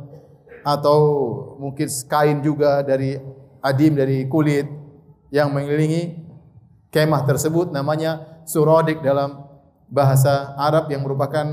[0.67, 0.99] atau
[1.61, 3.19] mungkin kain juga dari
[3.63, 4.67] adim dari kulit
[5.31, 6.19] yang mengelilingi
[6.91, 9.47] kemah tersebut namanya suradik dalam
[9.93, 11.45] bahasa Arab yang merupakan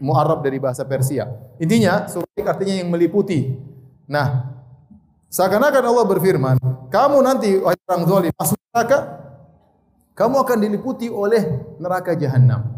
[0.00, 1.28] mu'arab dari bahasa Persia.
[1.60, 3.52] Intinya, surat artinya yang meliputi.
[4.08, 4.55] Nah,
[5.30, 6.56] seakan-akan Allah berfirman,
[6.90, 8.98] kamu nanti orang zalim masuk neraka,
[10.16, 11.42] kamu akan diliputi oleh
[11.76, 12.72] neraka jahanam.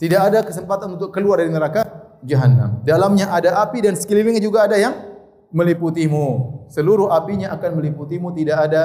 [0.00, 1.84] Tidak ada kesempatan untuk keluar dari neraka
[2.24, 2.80] jahanam.
[2.86, 4.96] Dalamnya ada api dan sekelilingnya juga ada yang
[5.52, 6.66] meliputimu.
[6.72, 8.82] Seluruh apinya akan meliputimu, tidak ada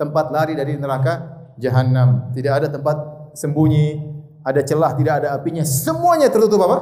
[0.00, 2.32] tempat lari dari neraka jahanam.
[2.32, 2.96] Tidak ada tempat
[3.36, 4.00] sembunyi,
[4.40, 5.66] ada celah, tidak ada apinya.
[5.66, 6.78] Semuanya tertutup apa?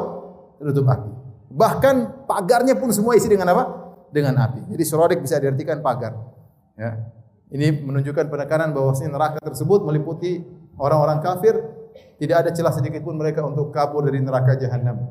[0.60, 1.10] tertutup api.
[1.50, 3.83] Bahkan pagarnya pun semua isi dengan apa?
[4.14, 4.70] Dengan api.
[4.70, 6.14] Jadi suradik bisa diartikan pagar.
[6.78, 7.02] Ya.
[7.50, 10.46] Ini menunjukkan penekanan bahawa neraka tersebut meliputi
[10.78, 11.58] orang-orang kafir.
[12.14, 15.02] Tidak ada celah sedikit pun mereka untuk kabur dari neraka jahanam.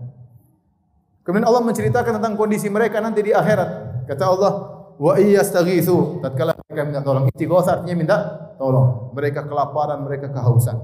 [1.27, 4.03] Kemudian Allah menceritakan tentang kondisi mereka nanti di akhirat.
[4.07, 4.51] Kata Allah,
[4.95, 8.17] wa iyastaghitsu tatkala mereka minta tolong istighatsah artinya minta
[8.59, 10.77] tolong mereka kelaparan mereka kehausan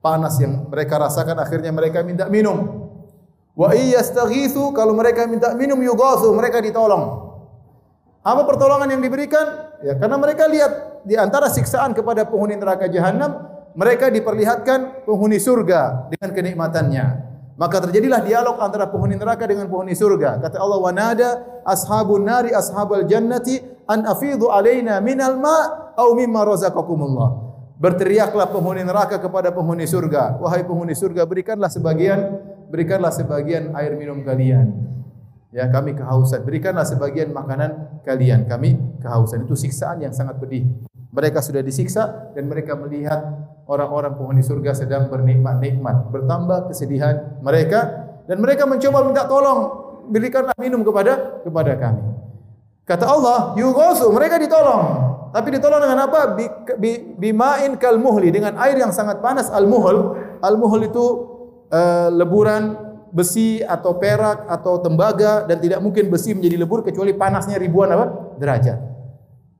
[0.00, 2.84] panas yang mereka rasakan akhirnya mereka minta minum
[3.54, 7.33] Wa iyastaghitsu kalau mereka minta minum yughasu mereka ditolong.
[8.24, 9.76] Apa pertolongan yang diberikan?
[9.84, 13.36] Ya karena mereka lihat di antara siksaan kepada penghuni neraka jahanam,
[13.76, 17.06] mereka diperlihatkan penghuni surga dengan kenikmatannya.
[17.60, 20.40] Maka terjadilah dialog antara penghuni neraka dengan penghuni surga.
[20.40, 21.28] Kata Allah, "Wa nada
[21.68, 27.44] ashabun nari ashabal jannati an afidhu alaina minal ma' aw mimma razaqakumullah."
[27.76, 32.40] Berteriaklah penghuni neraka kepada penghuni surga, "Wahai penghuni surga, berikanlah sebagian
[32.72, 34.72] berikanlah sebagian air minum kalian.
[35.54, 36.42] Ya, kami kehausan.
[36.42, 38.50] Berikanlah sebagian makanan kalian.
[38.50, 39.46] Kami kehausan.
[39.46, 40.66] Itu siksaan yang sangat pedih.
[41.14, 43.22] Mereka sudah disiksa dan mereka melihat
[43.70, 46.10] orang-orang penghuni surga sedang bernikmat-nikmat.
[46.10, 47.86] Bertambah kesedihan mereka
[48.26, 49.60] dan mereka mencoba minta tolong
[50.10, 52.02] berikanlah minum kepada kepada kami.
[52.82, 55.14] Kata Allah, yugosu mereka ditolong.
[55.30, 56.34] Tapi ditolong dengan apa?
[57.14, 60.18] Bimain kalmuhli dengan air yang sangat panas al-muhl.
[60.42, 61.04] Al-muhl itu
[61.70, 67.54] uh, leburan besi atau perak atau tembaga dan tidak mungkin besi menjadi lebur kecuali panasnya
[67.62, 68.34] ribuan apa?
[68.42, 68.78] derajat.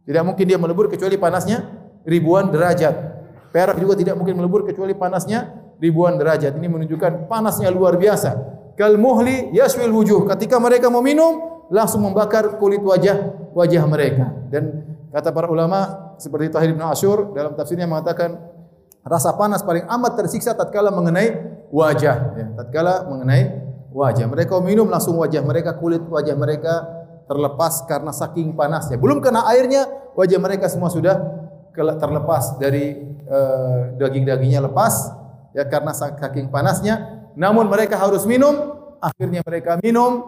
[0.05, 1.63] Tidak mungkin dia melebur kecuali panasnya
[2.03, 3.15] ribuan derajat.
[3.55, 6.59] Perak juga tidak mungkin melebur kecuali panasnya ribuan derajat.
[6.59, 8.35] Ini menunjukkan panasnya luar biasa.
[8.75, 10.27] Kal muhli yaswil wujuh.
[10.27, 14.35] Ketika mereka mau minum, langsung membakar kulit wajah wajah mereka.
[14.51, 14.83] Dan
[15.15, 18.35] kata para ulama seperti Tahir bin Ashur dalam tafsirnya mengatakan
[19.07, 21.33] rasa panas paling amat tersiksa tatkala mengenai
[21.75, 23.51] wajah ya, tatkala mengenai
[23.91, 24.31] wajah.
[24.31, 26.87] Mereka minum langsung wajah mereka kulit wajah mereka
[27.27, 28.95] terlepas karena saking panasnya.
[28.95, 31.18] Belum kena airnya wajah mereka semua sudah
[31.75, 32.95] terlepas dari
[33.27, 34.95] uh, daging-dagingnya lepas
[35.51, 37.27] ya karena saking panasnya.
[37.35, 38.79] Namun mereka harus minum.
[39.03, 40.22] Akhirnya mereka minum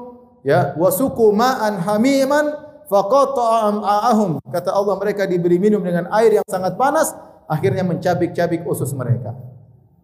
[0.45, 2.45] ya wasuku ma'an hamiman
[2.93, 7.17] faqata am'ahum kata Allah mereka diberi minum dengan air yang sangat panas
[7.49, 9.33] akhirnya mencabik-cabik usus mereka.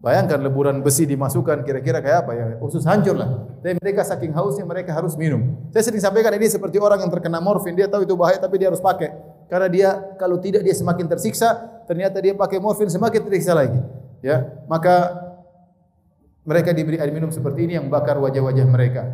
[0.03, 2.45] Bayangkan leburan besi dimasukkan kira-kira kayak apa ya?
[2.59, 3.47] Usus hancur lah.
[3.63, 5.71] Tapi mereka saking hausnya mereka harus minum.
[5.71, 7.71] Saya sering sampaikan ini seperti orang yang terkena morfin.
[7.71, 9.15] Dia tahu itu bahaya tapi dia harus pakai.
[9.47, 9.89] Karena dia
[10.19, 11.55] kalau tidak dia semakin tersiksa.
[11.87, 13.79] Ternyata dia pakai morfin semakin tersiksa lagi.
[14.19, 15.23] Ya, Maka
[16.43, 19.07] mereka diberi air minum seperti ini yang bakar wajah-wajah mereka.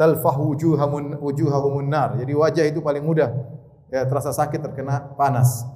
[0.00, 2.16] Talfah wujuhamun wujuhahumun nar.
[2.16, 3.36] Jadi wajah itu paling mudah
[3.92, 5.68] ya terasa sakit terkena panas.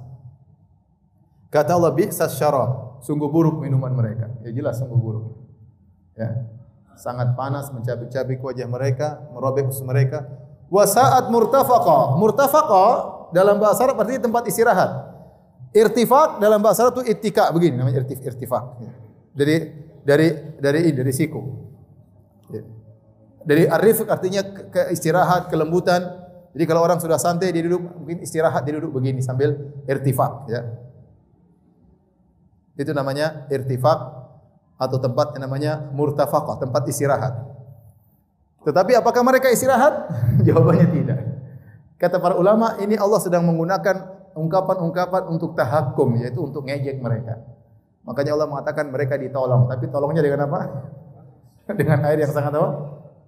[1.53, 4.29] Kata Allah bi'sas syarab, sungguh buruk minuman mereka.
[4.45, 5.25] Ya jelas sungguh buruk.
[6.15, 6.47] Ya.
[6.95, 10.29] Sangat panas mencabik-cabik wajah mereka, merobek usus mereka.
[10.69, 12.15] Wa sa'at murtafaqa.
[12.15, 12.85] Murtafaqa
[13.33, 15.11] dalam bahasa Arab artinya tempat istirahat.
[15.71, 18.79] Irtifaq dalam bahasa Arab itu ittika begini namanya irtif irtifaq.
[19.33, 19.55] Dari
[20.03, 20.27] dari
[20.59, 21.41] dari ini dari siku.
[22.51, 22.61] Ya.
[23.41, 26.21] Dari arif artinya ke, ke kelembutan.
[26.51, 29.55] Jadi kalau orang sudah santai dia duduk mungkin istirahat dia duduk begini sambil
[29.87, 30.61] irtifaq ya.
[32.81, 33.99] Itu namanya irtifaq
[34.81, 37.37] atau tempat yang namanya murtafaqah, tempat istirahat.
[38.65, 40.09] Tetapi apakah mereka istirahat?
[40.47, 41.19] Jawabannya tidak.
[42.01, 47.37] Kata para ulama, ini Allah sedang menggunakan ungkapan-ungkapan untuk tahakum, yaitu untuk ngejek mereka.
[48.01, 49.69] Makanya Allah mengatakan mereka ditolong.
[49.69, 50.59] Tapi tolongnya dengan apa?
[51.79, 52.69] dengan air yang sangat apa?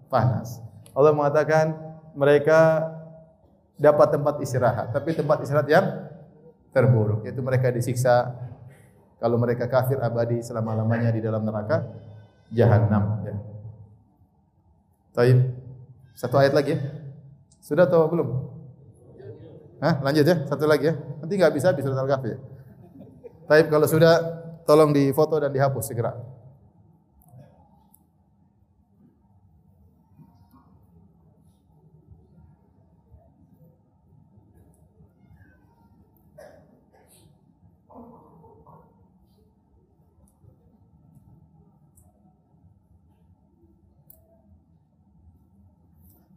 [0.10, 0.58] Panas.
[0.97, 1.78] Allah mengatakan
[2.18, 2.89] mereka
[3.78, 4.89] dapat tempat istirahat.
[4.89, 5.86] Tapi tempat istirahat yang
[6.74, 7.30] terburuk.
[7.30, 8.34] Yaitu mereka disiksa
[9.24, 11.88] kalau mereka kafir abadi selama-lamanya di dalam neraka
[12.52, 13.36] jahanam ya.
[15.16, 15.38] Baik.
[16.12, 16.80] Satu ayat lagi ya.
[17.64, 18.28] Sudah atau belum?
[19.80, 20.04] Hah?
[20.04, 21.00] Lanjut ya, satu lagi ya.
[21.24, 22.36] Nanti enggak bisa bisa surat Al-Kahfi.
[23.48, 24.14] Baik, kalau sudah
[24.68, 26.20] tolong difoto dan dihapus segera.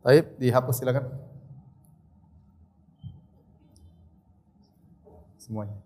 [0.06, 1.10] Baik, dihapus silakan.
[5.34, 5.85] Semuanya.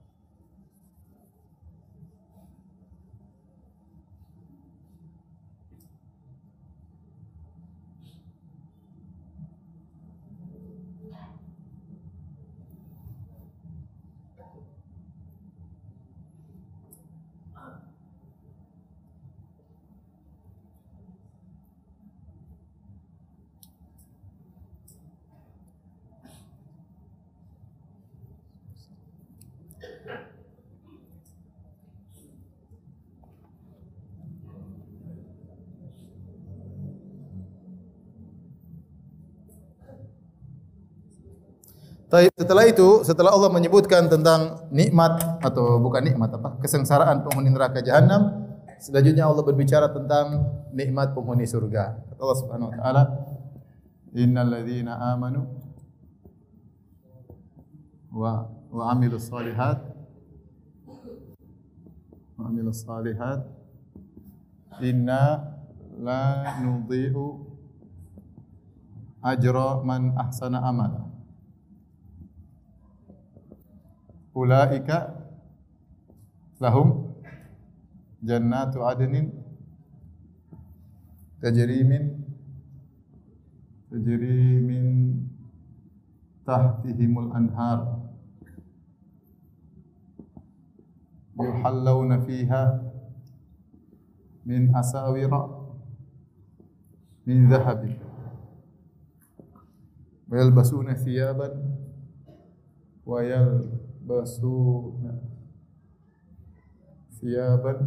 [42.10, 46.58] Setelah itu, setelah Allah menyebutkan tentang nikmat atau bukan nikmat apa?
[46.58, 48.50] kesengsaraan penghuni neraka jahanam,
[48.82, 50.42] selanjutnya Allah berbicara tentang
[50.74, 52.02] nikmat penghuni surga.
[52.18, 53.02] Allah Subhanahu wa taala,
[54.18, 55.54] "Innal ladzina amanu
[58.10, 59.78] wa wa amilus salihat
[62.34, 63.46] wa amilus salihat
[64.82, 65.46] inna
[65.94, 67.38] la nudhi'u
[69.22, 71.09] ajra man ahsana amala."
[74.36, 74.90] أولئك
[76.60, 77.14] لهم
[78.22, 79.32] جنات عدن
[81.42, 82.20] تجري من
[83.90, 84.84] تجري من
[86.46, 88.10] تحتهم الأنهار.
[91.40, 92.92] يحلون فيها
[94.46, 95.32] من أساور
[97.26, 97.98] من ذهب.
[100.30, 101.48] ويلبسون ثيابا
[103.06, 103.79] ويلبسون
[104.10, 105.14] yalbasuna
[107.14, 107.78] thiyaban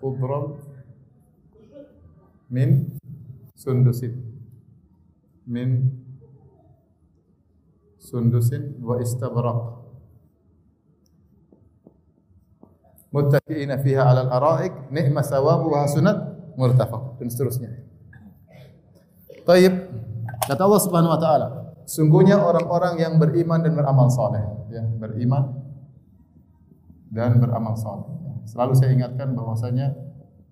[0.00, 0.60] khudran
[2.52, 3.00] min
[3.56, 4.12] sundusin.
[5.48, 5.88] Min
[7.96, 9.80] sundusin wa istabraq.
[13.12, 16.16] Muttaqiina fiha 'alal ara'ik ni'ma sawabu wa hasunat
[16.56, 17.70] murtafaq dan seterusnya.
[19.48, 19.74] Taib
[20.48, 21.48] kata Allah Subhanahu wa taala,
[21.84, 25.52] sungguhnya orang-orang yang beriman dan beramal saleh, ya, beriman
[27.12, 28.08] dan beramal saleh.
[28.48, 29.92] Selalu saya ingatkan bahwasanya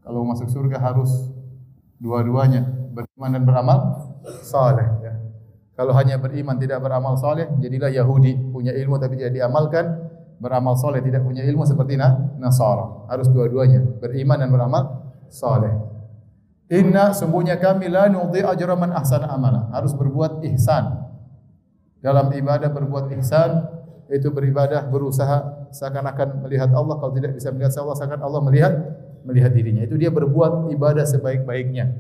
[0.05, 1.33] kalau masuk surga harus
[1.97, 3.79] dua-duanya, beriman dan beramal
[4.45, 5.17] saleh, ya.
[5.81, 11.01] Kalau hanya beriman tidak beramal saleh, jadilah Yahudi, punya ilmu tapi tidak diamalkan, beramal soleh
[11.01, 11.97] tidak punya ilmu seperti
[12.37, 13.09] Nasara.
[13.09, 14.83] Harus dua-duanya, beriman dan beramal
[15.33, 15.73] soleh.
[16.73, 19.73] Inna sembunyi kami la nudhi ajra man ahsana amala.
[19.73, 21.01] Harus berbuat ihsan.
[22.01, 23.65] Dalam ibadah berbuat ihsan
[24.11, 28.73] itu beribadah berusaha seakan-akan melihat Allah kalau tidak bisa melihat Allah seakan Allah melihat
[29.23, 29.87] melihat dirinya.
[29.87, 31.95] Itu dia berbuat ibadah sebaik-baiknya.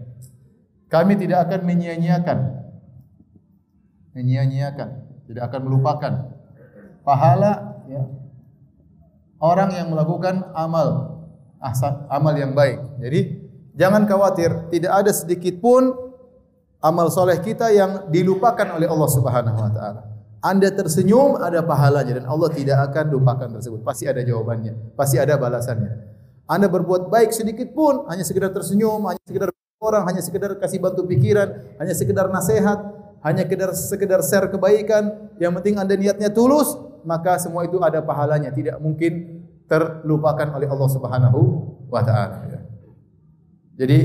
[0.91, 2.61] Kami tidak akan menyia-nyiakan
[4.15, 4.89] menyia-nyiakan,
[5.31, 6.13] tidak akan melupakan
[7.07, 8.03] pahala ya,
[9.39, 11.23] orang yang melakukan amal
[11.63, 12.83] ahsan, amal yang baik.
[12.99, 13.21] Jadi
[13.79, 15.95] jangan khawatir, tidak ada sedikit pun
[16.83, 20.03] amal soleh kita yang dilupakan oleh Allah Subhanahu Wa Taala.
[20.41, 23.85] Anda tersenyum ada pahalanya dan Allah tidak akan lupakan tersebut.
[23.85, 25.93] Pasti ada jawabannya, pasti ada balasannya.
[26.49, 29.53] Anda berbuat baik sedikit pun, hanya sekedar tersenyum, hanya sekedar
[29.85, 32.79] orang, hanya sekedar kasih bantu pikiran, hanya sekedar nasihat,
[33.21, 35.31] hanya sekedar sekedar share kebaikan.
[35.37, 36.73] Yang penting Anda niatnya tulus,
[37.05, 41.41] maka semua itu ada pahalanya tidak mungkin terlupakan oleh Allah Subhanahu
[41.93, 42.49] wa taala.
[43.77, 43.99] Jadi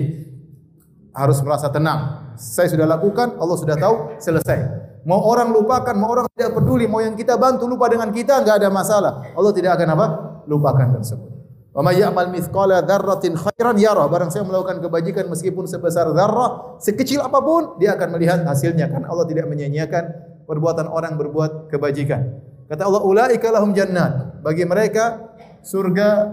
[1.15, 2.31] harus merasa tenang.
[2.35, 4.94] Saya sudah lakukan, Allah sudah tahu, selesai.
[5.05, 8.57] Mau orang lupakan, mau orang tidak peduli, mau yang kita bantu lupa dengan kita enggak
[8.57, 9.21] ada masalah.
[9.37, 10.05] Allah tidak akan apa?
[10.45, 11.29] lupakan tersebut.
[11.75, 14.05] Wa may ya'mal mithqala dzarratin khairan yara.
[14.07, 19.25] Barang saya melakukan kebajikan meskipun sebesar zarrah, sekecil apapun, dia akan melihat hasilnya karena Allah
[19.27, 20.03] tidak menyia-nyiakan
[20.47, 22.41] perbuatan orang berbuat kebajikan.
[22.71, 24.41] Kata Allah, ulaika lahum jannat.
[24.41, 25.35] Bagi mereka
[25.65, 26.31] surga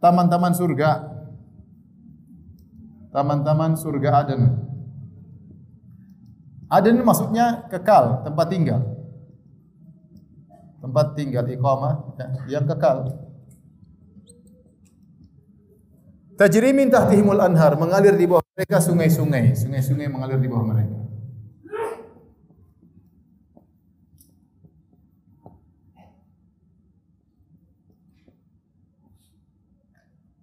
[0.00, 0.90] taman-taman surga.
[3.12, 4.42] Taman-taman surga Aden.
[6.72, 8.80] Aden maksudnya kekal, tempat tinggal.
[10.80, 12.26] Tempat tinggal iqamah ya,
[12.58, 13.12] yang kekal.
[16.40, 20.96] Tajri min tahtihimul anhar mengalir di bawah mereka sungai-sungai, sungai-sungai mengalir di bawah mereka.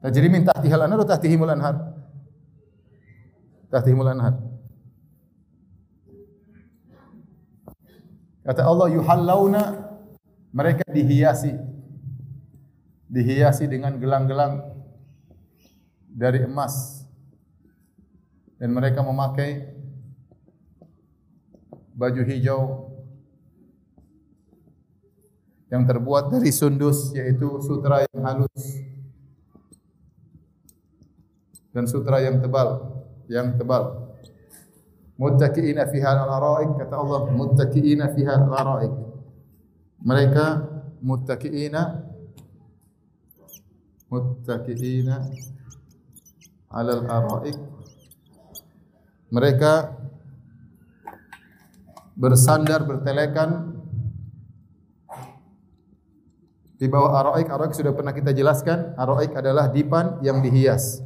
[0.06, 1.76] Tajri min tahtihal anhar atau tahtihimul anhar?
[3.74, 4.49] Tahtihimul anhar.
[8.50, 9.62] Kata Allah yuhallawna
[10.50, 11.54] mereka dihiasi
[13.06, 14.74] dihiasi dengan gelang-gelang
[16.10, 17.06] dari emas
[18.58, 19.70] dan mereka memakai
[21.94, 22.90] baju hijau
[25.70, 28.82] yang terbuat dari sundus yaitu sutra yang halus
[31.70, 32.98] dan sutra yang tebal,
[33.30, 34.09] yang tebal.
[35.20, 38.94] Muttaqiina fiha al-ara'ik kata Allah muttaqiina fiha al-ara'ik.
[40.00, 40.46] Mereka
[41.04, 41.82] muttaqiina
[44.08, 45.16] muttaqiina
[46.72, 47.58] ala al-ara'ik.
[49.30, 49.74] Mereka
[52.16, 53.76] bersandar bertelekan
[56.80, 57.52] di bawah araik.
[57.52, 58.96] Araik sudah pernah kita jelaskan.
[58.96, 61.04] Araik adalah dipan yang dihias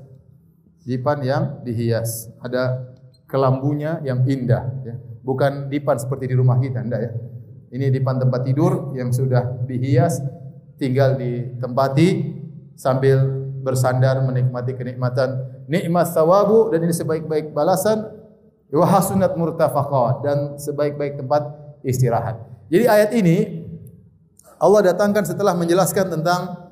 [0.84, 2.30] dipan yang dihias.
[2.44, 2.94] Ada
[3.34, 4.62] kelambunya yang indah.
[4.86, 4.96] Ya.
[5.26, 7.12] Bukan dipan seperti di rumah kita, enggak ya.
[7.74, 10.22] Ini dipan tempat tidur yang sudah dihias,
[10.78, 12.38] tinggal ditempati
[12.78, 18.06] sambil bersandar menikmati kenikmatan nikmat sawabu dan ini sebaik-baik balasan
[18.70, 19.34] wa hasunat
[20.22, 21.50] dan sebaik-baik tempat
[21.82, 22.38] istirahat.
[22.70, 23.66] Jadi ayat ini
[24.62, 26.64] Allah datangkan setelah menjelaskan tentang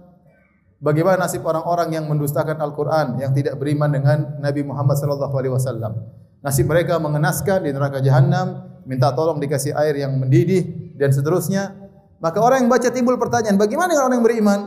[0.81, 5.93] Bagaimana nasib orang-orang yang mendustakan Al-Quran, yang tidak beriman dengan Nabi Muhammad sallallahu alaihi wasallam?
[6.41, 11.77] Nasib mereka mengenaskan di neraka jahanam, minta tolong dikasih air yang mendidih dan seterusnya.
[12.17, 14.59] Maka orang yang baca timbul pertanyaan, bagaimana dengan orang yang beriman?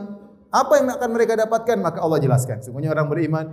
[0.55, 1.77] Apa yang akan mereka dapatkan?
[1.79, 2.63] Maka Allah jelaskan.
[2.63, 3.45] Sungguhnya orang beriman,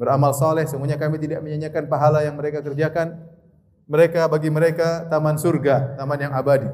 [0.00, 3.20] beramal soleh, sungguhnya kami tidak menyanyikan pahala yang mereka kerjakan.
[3.84, 6.68] Mereka bagi mereka taman surga, taman yang abadi.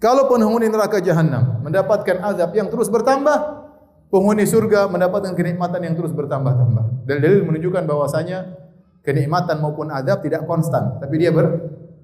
[0.00, 3.36] Kalau penghuni neraka jahanam mendapatkan azab yang terus bertambah,
[4.08, 7.04] penghuni surga mendapatkan kenikmatan yang terus bertambah-tambah.
[7.04, 8.59] Dalil-dalil menunjukkan bahwasanya
[9.04, 11.46] kenikmatan maupun azab tidak konstan, tapi dia ber,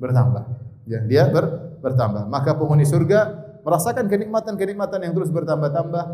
[0.01, 0.45] bertambah.
[0.87, 2.29] Ya, dia ber, bertambah.
[2.31, 6.05] Maka penghuni surga merasakan kenikmatan-kenikmatan yang terus bertambah-tambah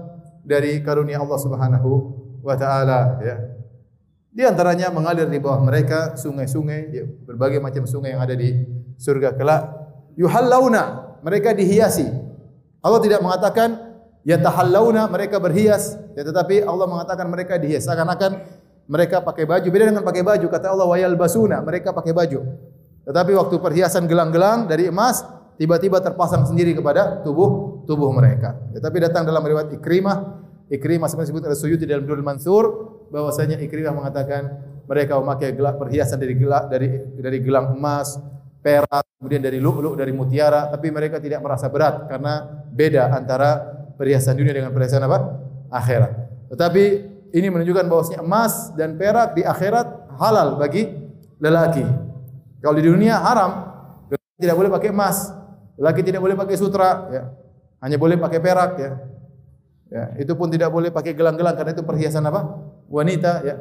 [0.43, 1.91] dari karunia Allah Subhanahu
[2.43, 3.37] wa taala ya.
[4.33, 8.65] Di antaranya mengalir di bawah mereka sungai-sungai, ya, berbagai macam sungai yang ada di
[8.97, 9.69] surga kelak.
[10.17, 12.09] Yuhallauna, mereka dihiasi.
[12.81, 13.77] Allah tidak mengatakan
[14.25, 17.85] yatahallauna, mereka berhias, ya, tetapi Allah mengatakan mereka dihias.
[17.85, 19.69] Seakan-akan mereka pakai baju.
[19.71, 22.41] Beda dengan pakai baju, kata Allah wayal basuna, mereka pakai baju.
[23.03, 25.27] Tetapi waktu perhiasan gelang-gelang dari emas,
[25.59, 28.55] tiba-tiba terpasang sendiri kepada tubuh tubuh mereka.
[28.75, 30.17] Tetapi datang dalam riwayat Ikrimah,
[30.71, 32.65] Ikrimah sebenarnya disebut oleh Suyuti dalam Durul Mansur,
[33.11, 34.43] bahwasanya Ikrimah mengatakan
[34.87, 38.19] mereka memakai gelang perhiasan dari gelang dari dari gelang emas,
[38.63, 43.51] perak, kemudian dari lu'lu' dari mutiara, tapi mereka tidak merasa berat karena beda antara
[43.99, 45.19] perhiasan dunia dengan perhiasan apa?
[45.73, 46.13] akhirat.
[46.53, 50.89] Tetapi ini menunjukkan bahwasanya emas dan perak di akhirat halal bagi
[51.41, 51.85] lelaki.
[52.61, 53.73] Kalau di dunia haram,
[54.37, 55.33] tidak boleh pakai emas,
[55.81, 57.23] lelaki tidak boleh pakai sutra, ya.
[57.81, 58.71] hanya boleh pakai perak.
[58.79, 58.93] Ya.
[59.93, 62.49] Ya, itu pun tidak boleh pakai gelang-gelang karena itu perhiasan apa?
[62.89, 63.45] Wanita.
[63.45, 63.57] Ya.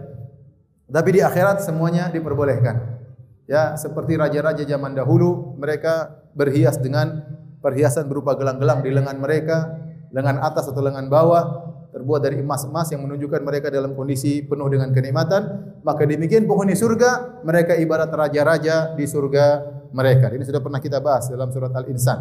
[0.87, 2.99] Tapi di akhirat semuanya diperbolehkan.
[3.47, 7.23] Ya, seperti raja-raja zaman dahulu, mereka berhias dengan
[7.59, 9.75] perhiasan berupa gelang-gelang di lengan mereka,
[10.15, 14.89] lengan atas atau lengan bawah, terbuat dari emas-emas yang menunjukkan mereka dalam kondisi penuh dengan
[14.95, 15.41] kenikmatan.
[15.83, 19.45] Maka demikian penghuni surga, mereka ibarat raja-raja di surga
[19.91, 20.31] mereka.
[20.31, 22.19] Ini sudah pernah kita bahas dalam surat Al-Insan.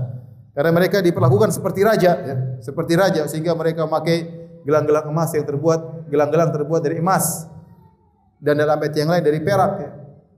[0.51, 2.37] Karena mereka diperlakukan seperti raja, ya.
[2.59, 4.27] seperti raja sehingga mereka memakai
[4.66, 7.47] gelang-gelang emas yang terbuat gelang-gelang terbuat dari emas
[8.43, 9.73] dan dalam ayat yang lain dari perak.
[9.79, 9.91] Ya.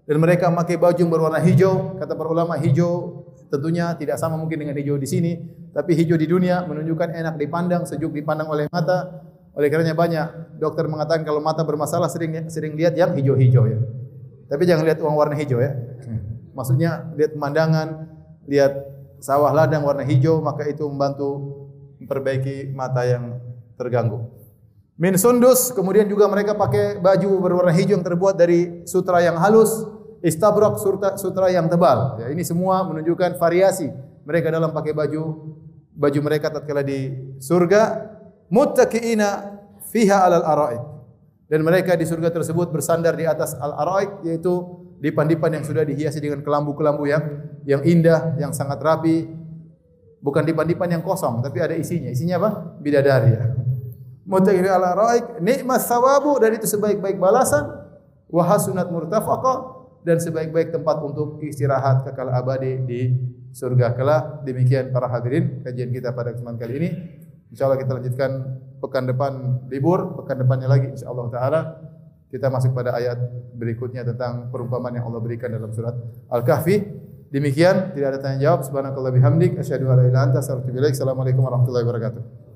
[0.02, 1.96] Dan mereka memakai baju berwarna hijau.
[1.96, 5.36] Kata para ulama hijau tentunya tidak sama mungkin dengan hijau di sini,
[5.76, 9.28] tapi hijau di dunia menunjukkan enak dipandang, sejuk dipandang oleh mata.
[9.52, 13.78] Oleh kerana banyak dokter mengatakan kalau mata bermasalah sering sering lihat yang hijau-hijau ya.
[14.48, 15.76] Tapi jangan lihat uang warna hijau ya.
[16.56, 18.08] Maksudnya lihat pemandangan,
[18.48, 18.72] lihat
[19.20, 21.60] sawah ladang warna hijau maka itu membantu
[22.00, 23.36] memperbaiki mata yang
[23.76, 24.24] terganggu.
[24.96, 29.84] Min sundus kemudian juga mereka pakai baju berwarna hijau yang terbuat dari sutra yang halus,
[30.22, 32.22] istabrak sutra, sutra yang tebal.
[32.22, 33.90] Ya, ini semua menunjukkan variasi
[34.22, 35.22] mereka dalam pakai baju
[35.92, 37.12] baju mereka tatkala di
[37.42, 38.08] surga
[38.48, 39.58] muttaqiina
[39.90, 40.82] fiha alal araik.
[41.52, 46.22] Dan mereka di surga tersebut bersandar di atas al araik yaitu dipan-dipan yang sudah dihiasi
[46.22, 47.22] dengan kelambu-kelambu yang
[47.68, 49.28] yang indah, yang sangat rapi.
[50.22, 52.06] Bukan dipan-dipan yang kosong, tapi ada isinya.
[52.06, 52.78] Isinya apa?
[52.78, 53.34] Bidadari.
[53.34, 53.42] Ya.
[54.22, 57.66] Mutairi ala raik, nikmat sawabu dan itu sebaik-baik balasan.
[58.30, 63.00] Wahasunat murtafaqa dan sebaik-baik tempat untuk istirahat kekal abadi di
[63.54, 64.42] surga kelak.
[64.46, 66.88] Demikian para hadirin kajian kita pada kesempatan kali ini.
[67.52, 68.30] InsyaAllah kita lanjutkan
[68.80, 69.32] pekan depan
[69.68, 71.60] libur, pekan depannya lagi insyaAllah ta'ala
[72.32, 73.20] kita masuk pada ayat
[73.52, 75.92] berikutnya tentang perumpamaan yang Allah berikan dalam surat
[76.32, 76.80] Al-Kahfi.
[77.28, 78.64] Demikian, tidak ada tanya jawab.
[78.64, 79.60] Subhanakallah bihamdik.
[79.60, 80.40] Asyadu ala ila anta.
[80.40, 82.51] Assalamualaikum warahmatullahi wabarakatuh.